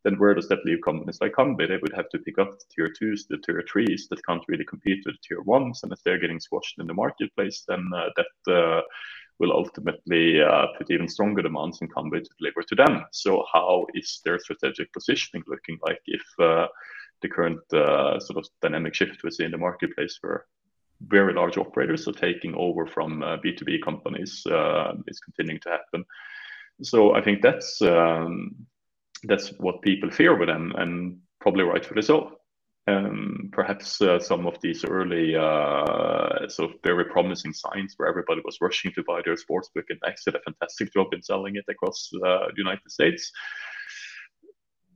[0.03, 1.67] then where does that leave companies like Kambi?
[1.67, 4.65] They would have to pick up the tier twos, the tier threes that can't really
[4.65, 8.73] compete with the tier ones, and if they're getting squashed in the marketplace, then that
[9.39, 13.05] will ultimately uh, put even stronger demands on Kambi to deliver to them.
[13.11, 16.67] So how is their strategic positioning looking like if uh,
[17.21, 20.45] the current uh, sort of dynamic shift we see in the marketplace where
[21.07, 26.03] very large operators are taking over from uh, B2B companies uh, is continuing to happen.
[26.81, 28.55] So I think that's um,
[29.23, 32.38] that's what people fear with them, and probably rightfully so.
[32.87, 38.41] Um, perhaps uh, some of these early uh, sort of very promising signs where everybody
[38.43, 41.65] was rushing to buy their sportsbook and actually did a fantastic job in selling it
[41.69, 43.31] across uh, the United States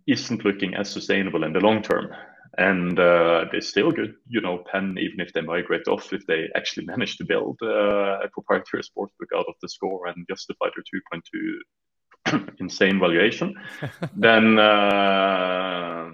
[0.08, 2.14] isn't looking as sustainable in the long term.
[2.58, 6.50] And uh, they're still good, you know, Penn, even if they migrate off, if they
[6.56, 10.84] actually manage to build uh, a proprietary sportsbook out of theScore and justify their
[12.32, 13.56] 2.2 insane valuation,
[14.16, 16.12] then, uh,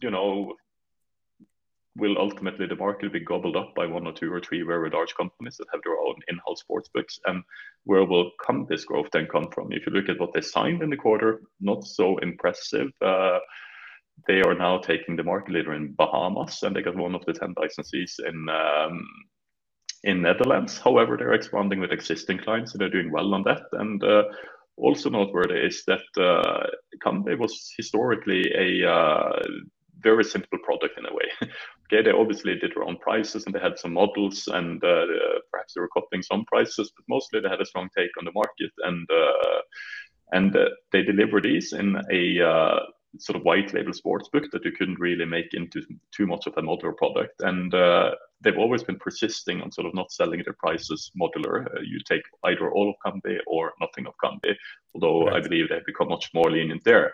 [0.00, 0.54] you know,
[1.96, 5.14] will ultimately the market be gobbled up by one or two or three very large
[5.14, 7.18] companies that have their own in-house sports books?
[7.26, 7.42] And
[7.84, 9.72] where will come this growth then come from?
[9.72, 12.90] If you look at what they signed in the quarter not so impressive.
[13.00, 13.38] Uh,
[14.26, 17.32] they are now taking the market leader in bahamas and they got one of the
[17.32, 19.06] 10 licensees in um,
[20.04, 20.78] in netherlands.
[20.78, 23.62] However they're expanding with existing clients and they're doing well on that.
[23.72, 24.24] And uh,
[24.76, 26.66] also noteworthy is that uh,
[27.38, 29.42] was historically a uh,
[30.10, 31.28] very simple product in a way.
[31.84, 35.04] okay, they obviously did their own prices and they had some models and uh,
[35.50, 38.38] perhaps they were copying some prices, but mostly they had a strong take on the
[38.42, 39.60] market and uh,
[40.32, 42.80] and uh, they delivered these in a uh,
[43.18, 45.82] sort of white label sports book that you couldn't really make into
[46.16, 47.40] too much of a modular product.
[47.40, 48.10] And uh,
[48.42, 51.66] they've always been persisting on sort of not selling their prices modular.
[51.66, 54.54] Uh, you take either all of Kambi or nothing of Kambi,
[54.94, 55.36] although right.
[55.36, 57.12] I believe they've become much more lenient there.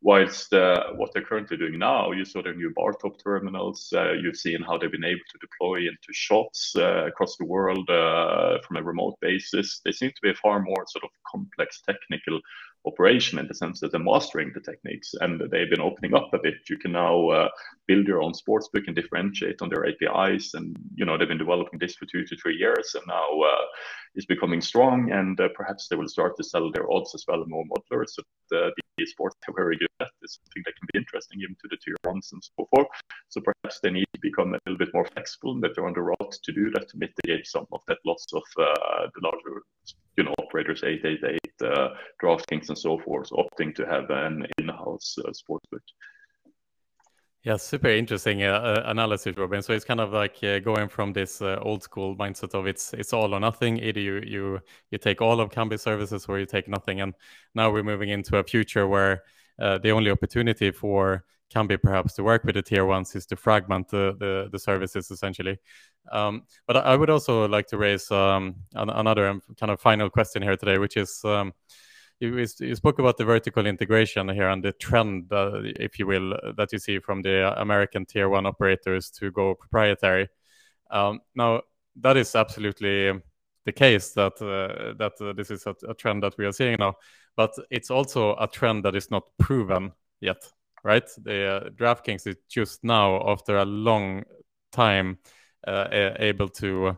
[0.00, 3.92] Whilst uh, what they're currently doing now, you saw their new bar top terminals.
[3.92, 7.90] Uh, you've seen how they've been able to deploy into shops uh, across the world
[7.90, 9.80] uh, from a remote basis.
[9.84, 12.40] They seem to be a far more sort of complex technical
[12.86, 16.38] operation in the sense that they're mastering the techniques and they've been opening up a
[16.38, 16.54] bit.
[16.68, 17.48] You can now uh,
[17.86, 20.54] build your own sportsbook and differentiate on their APIs.
[20.54, 23.64] And, you know, they've been developing this for two to three years and now uh,
[24.14, 25.10] it's becoming strong.
[25.10, 28.04] And uh, perhaps they will start to sell their odds as well more modular.
[28.06, 31.56] So the, the sports are very good at is something that can be interesting even
[31.62, 32.88] to the tier ones and so forth.
[33.28, 35.94] So perhaps they need to become a little bit more flexible and that they're on
[35.94, 39.62] the road to do that to mitigate some of that loss of uh, the larger
[40.18, 45.30] you know, operators 888, uh, DraftKings, and so forth, opting to have an in-house uh,
[45.30, 45.80] sportsbook.
[47.44, 49.62] Yeah, super interesting uh, uh, analysis, Robin.
[49.62, 52.92] So it's kind of like uh, going from this uh, old school mindset of it's
[52.94, 53.78] it's all or nothing.
[53.78, 54.58] Either you you
[54.90, 57.00] you take all of Kambi services or you take nothing.
[57.00, 57.14] And
[57.54, 59.22] now we're moving into a future where
[59.60, 61.24] uh, the only opportunity for
[61.54, 65.10] Kambi perhaps to work with the tier ones is to fragment the the, the services
[65.10, 65.58] essentially.
[66.10, 70.42] Um, but I would also like to raise um, another um, kind of final question
[70.42, 71.52] here today, which is um,
[72.20, 76.36] you, you, spoke about the vertical integration here and the trend, uh, if you will,
[76.56, 80.28] that you see from the American tier one operators to go proprietary.
[80.90, 81.62] Um, now,
[82.00, 83.12] that is absolutely
[83.64, 86.76] the case that uh, that uh, this is a, a, trend that we are seeing
[86.78, 86.94] now,
[87.36, 90.42] but it's also a trend that is not proven yet,
[90.84, 91.08] right?
[91.22, 94.24] The uh, DraftKings is just now, after a long
[94.72, 95.18] time,
[95.66, 96.96] uh, able to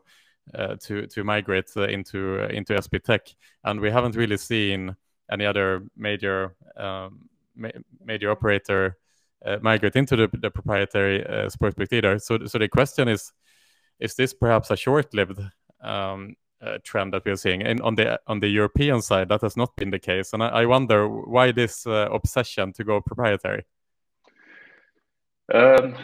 [0.55, 4.97] uh, to to migrate uh, into into SBTech, and we haven't really seen
[5.31, 7.69] any other major um, ma
[8.05, 8.97] major operator
[9.63, 12.19] migrate into the, the proprietary sportsbook either.
[12.19, 13.33] So so the question is,
[13.99, 15.41] is this perhaps a short-lived
[15.83, 17.63] um, uh, trend that we're seeing.
[17.63, 20.33] And on the on the European side, that has not been the case.
[20.33, 23.65] And I, I wonder why this uh, obsession to go proprietary.
[25.53, 25.97] Um,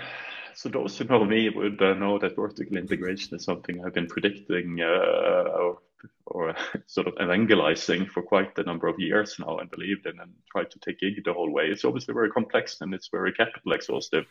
[0.54, 4.06] so those who know me would uh, know that vertical integration is something I've been
[4.06, 5.78] predicting uh, or,
[6.26, 10.32] or sort of evangelizing for quite a number of years now and believed in and
[10.50, 11.66] tried to take it the whole way.
[11.66, 14.24] It's obviously very complex and it's very capital exhaustive,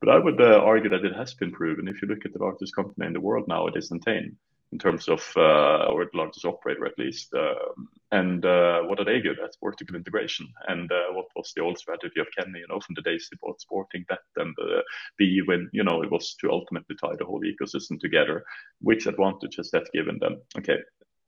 [0.00, 1.88] but I would uh, argue that it has been proven.
[1.88, 4.36] If you look at the largest company in the world now, it is Entain
[4.72, 7.32] in terms of, uh, or the largest operator at least.
[7.34, 9.54] Um, and uh, what are they good at?
[9.62, 10.48] Vertical integration.
[10.66, 13.38] And uh, what was the old strategy of Kenny, you know, from the days they
[13.40, 14.80] bought Sportingbet and uh,
[15.18, 18.44] bwin, you know, it was to ultimately tie the whole ecosystem together.
[18.80, 20.40] Which advantage has that given them?
[20.58, 20.78] Okay,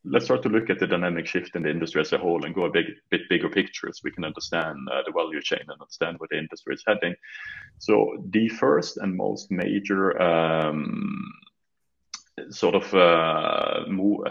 [0.04, 2.54] let's start to look at the dynamic shift in the industry as a whole and
[2.54, 5.80] go a big, bit bigger picture so we can understand uh, the value chain and
[5.80, 7.14] understand where the industry is heading.
[7.78, 11.32] So the first and most major um,
[12.50, 14.26] sort of uh, move,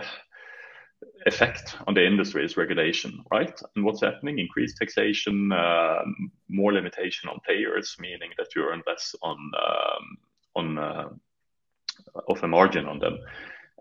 [1.26, 3.60] effect on the industry is regulation, right?
[3.76, 4.40] And what's happening?
[4.40, 10.18] Increased taxation, um, more limitation on players, meaning that you earn less on um,
[10.56, 11.10] on uh,
[12.28, 13.18] of a margin on them.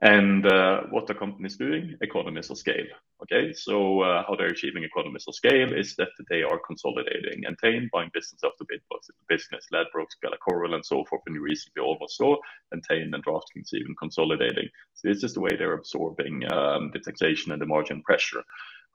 [0.02, 2.86] And uh, what the company is doing, economies of scale.
[3.22, 7.56] Okay, so uh, how they're achieving economies of scale is that they are consolidating and
[7.56, 8.64] Entain, buying business after
[9.28, 11.22] business, Ladbrokes, Gala Coral, and so forth.
[11.26, 12.36] And you recently almost saw
[12.74, 14.68] Entain and DraftKings even consolidating.
[14.94, 18.42] So this is the way they're absorbing um, the taxation and the margin pressure.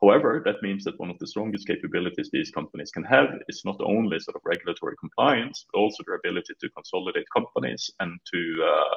[0.01, 3.80] However, that means that one of the strongest capabilities these companies can have is not
[3.82, 8.95] only sort of regulatory compliance, but also their ability to consolidate companies and to uh,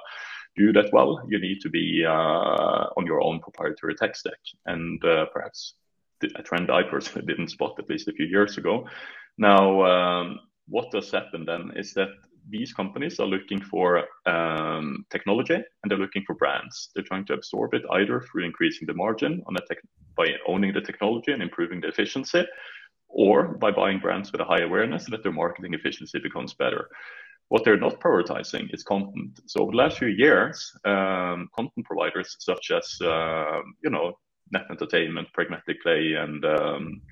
[0.61, 1.11] do that well.
[1.29, 4.43] You need to be uh, on your own proprietary tech stack.
[4.67, 5.75] And uh, perhaps
[6.37, 8.87] a trend I personally didn't spot at least a few years ago.
[9.39, 12.11] Now, um, what does happen then is that
[12.49, 16.91] these companies are looking for um, technology and they're looking for brands.
[16.95, 19.79] They're trying to absorb it either through increasing the margin on the tech
[20.17, 22.45] by owning the technology and improving the efficiency,
[23.09, 26.89] or by buying brands with a high awareness so that their marketing efficiency becomes better.
[27.51, 29.41] What they're not prioritizing is content.
[29.47, 34.13] So over the last few years, um, content providers such as uh, you know
[34.53, 37.03] Net Entertainment, Pragmatic Play, and um,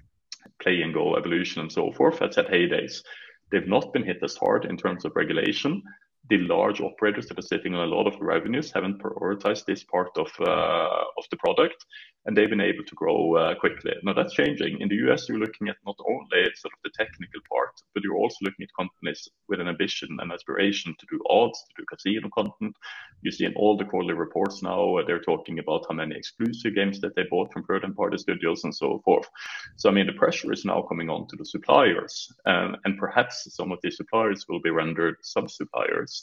[0.63, 3.03] Play'n GO Evolution and so forth has had heydays.
[3.51, 5.83] They've not been hit as hard in terms of regulation.
[6.31, 10.11] The large operators that are sitting on a lot of revenues haven't prioritized this part
[10.17, 11.87] of uh, of the product,
[12.27, 13.93] and they've been able to grow uh, quickly.
[14.03, 14.81] Now that's changing.
[14.81, 18.19] In the US, you're looking at not only sort of the technical part, but you're
[18.19, 22.29] also looking at companies with an ambition and aspiration to do odds, to do casino
[22.35, 22.77] content.
[23.23, 26.75] You see in all the quarterly reports now, uh, they're talking about how many exclusive
[26.75, 29.29] games that they bought from third party studios and so forth.
[29.77, 33.49] So, I mean, the pressure is now coming on to the suppliers, um, and perhaps
[33.55, 36.18] some of these suppliers will be rendered sub suppliers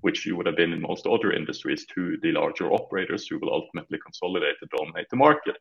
[0.00, 3.52] which you would have been in most other industries to the larger operators who will
[3.52, 5.56] ultimately consolidate and dominate the market.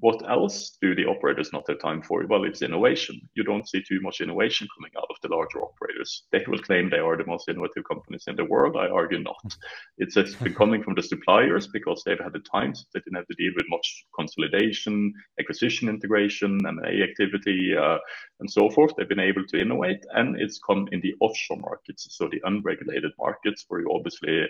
[0.00, 2.26] What else do the operators not have time for?
[2.26, 3.20] Well, it's innovation.
[3.34, 6.24] You don't see too much innovation coming out of the larger operators.
[6.32, 8.76] They will claim they are the most innovative companies in the world.
[8.76, 9.54] I argue not.
[9.98, 13.16] It's, it's been coming from the suppliers because they've had the time, so they didn't
[13.16, 17.98] have to deal with much consolidation, acquisition integration, M&A activity, uh,
[18.40, 18.92] and so forth.
[18.96, 23.12] They've been able to innovate, and it's come in the offshore markets, so the unregulated
[23.18, 24.46] markets where you obviously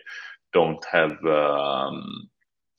[0.53, 2.29] don't have um,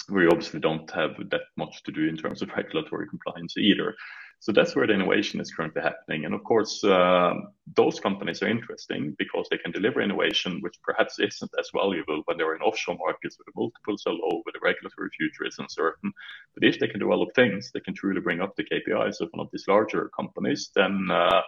[0.10, 3.96] we obviously don't have that much to do in terms of regulatory compliance either.
[4.40, 6.26] So that's where the innovation is currently happening.
[6.26, 7.34] And of course, uh,
[7.78, 12.38] those companies are interesting because they can deliver innovation, which perhaps isn't as valuable when
[12.38, 16.12] they're in offshore markets where the multiples are low, where the regulatory future is uncertain.
[16.56, 19.46] But if they can develop things they can truly bring up the KPIs of one
[19.46, 21.42] of these larger companies, then uh,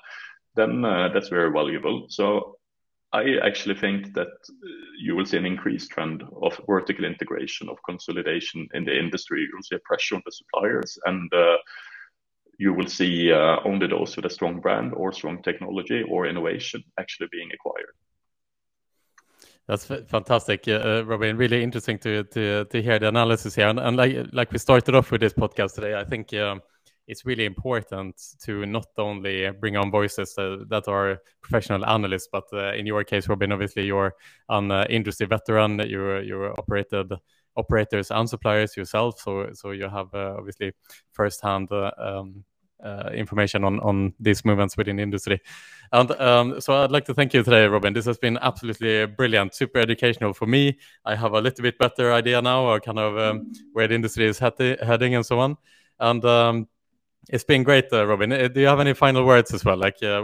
[0.56, 2.06] then uh, that's very valuable.
[2.08, 2.60] So
[3.14, 4.68] I actually think that uh,
[5.00, 9.48] you will see an increased trend of vertical integration, of consolidation in the industry.
[9.52, 11.58] You'll see a pressure on the suppliers, and uh,
[12.58, 16.84] you will see uh, only those with a strong brand or strong technology or innovation
[17.00, 17.96] actually being acquired.
[19.68, 21.38] That's fantastic, Robin.
[21.38, 22.24] Really interesting to,
[22.72, 23.68] hear the analysis here.
[23.68, 23.98] And,
[24.32, 26.62] like we started off with this podcast today, I think um,
[27.08, 32.46] it's really important to not only bring on voices that, that are professional analysts, but
[32.54, 34.16] uh, in your case, Robin, obviously you're
[34.50, 35.80] an uh, industry veteran.
[35.88, 37.14] You're you're operated
[37.56, 40.74] operators and suppliers yourself, so so you have uh, obviously
[41.12, 42.44] firsthand uh, um,
[42.84, 45.40] uh, information on on these movements within industry.
[45.92, 47.94] And um, so I'd like to thank you today, Robin.
[47.94, 50.80] This has been absolutely brilliant, super educational for me.
[51.06, 54.26] I have a little bit better idea now, or kind of um, where the industry
[54.26, 55.58] is heading and so on.
[56.00, 56.68] And um,
[57.30, 58.32] it's been great, uh, Robin.
[58.32, 59.78] Uh, do you have any final words as well?
[59.78, 60.22] Like, uh,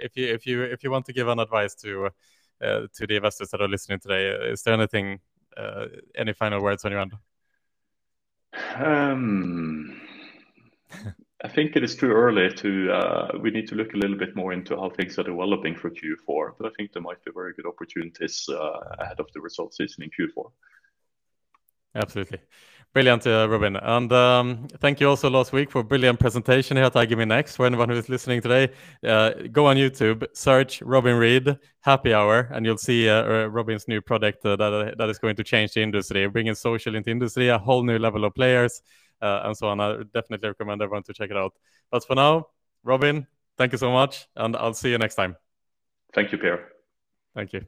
[0.00, 2.10] if you if you if you want to give an advice to
[2.62, 5.20] uh, to the investors that are listening today, uh, is there anything,
[5.56, 7.14] uh, any final words on your end?
[8.76, 10.00] Um,
[11.42, 13.38] I think it is too early to.
[13.40, 16.52] we need to look a little bit more into how things are developing for Q4.
[16.58, 18.48] But I think there might be very good opportunities
[18.98, 20.50] ahead of the results season in Q4.
[21.96, 22.38] Absolutely.
[22.94, 23.74] Brilliant, uh, Robin.
[23.74, 27.56] And um, thank you also last week for a brilliant presentation here at iGaming Next.
[27.56, 28.72] For anyone who is listening today,
[29.04, 33.88] uh, go on YouTube, search Robin Reed Happy Hour, and you'll see uh, uh Robin's
[33.88, 37.48] new product uh, that, that is going to change the industry, bringing social into industry,
[37.48, 38.80] a whole new level of players,
[39.20, 39.80] uh, and so on.
[39.80, 41.52] I definitely recommend everyone to check it out.
[41.90, 42.46] But for now,
[42.84, 43.26] Robin,
[43.58, 45.34] thank you so much, and I'll see you next time.
[46.14, 46.68] Thank you, Pierre.
[47.34, 47.66] Thank you.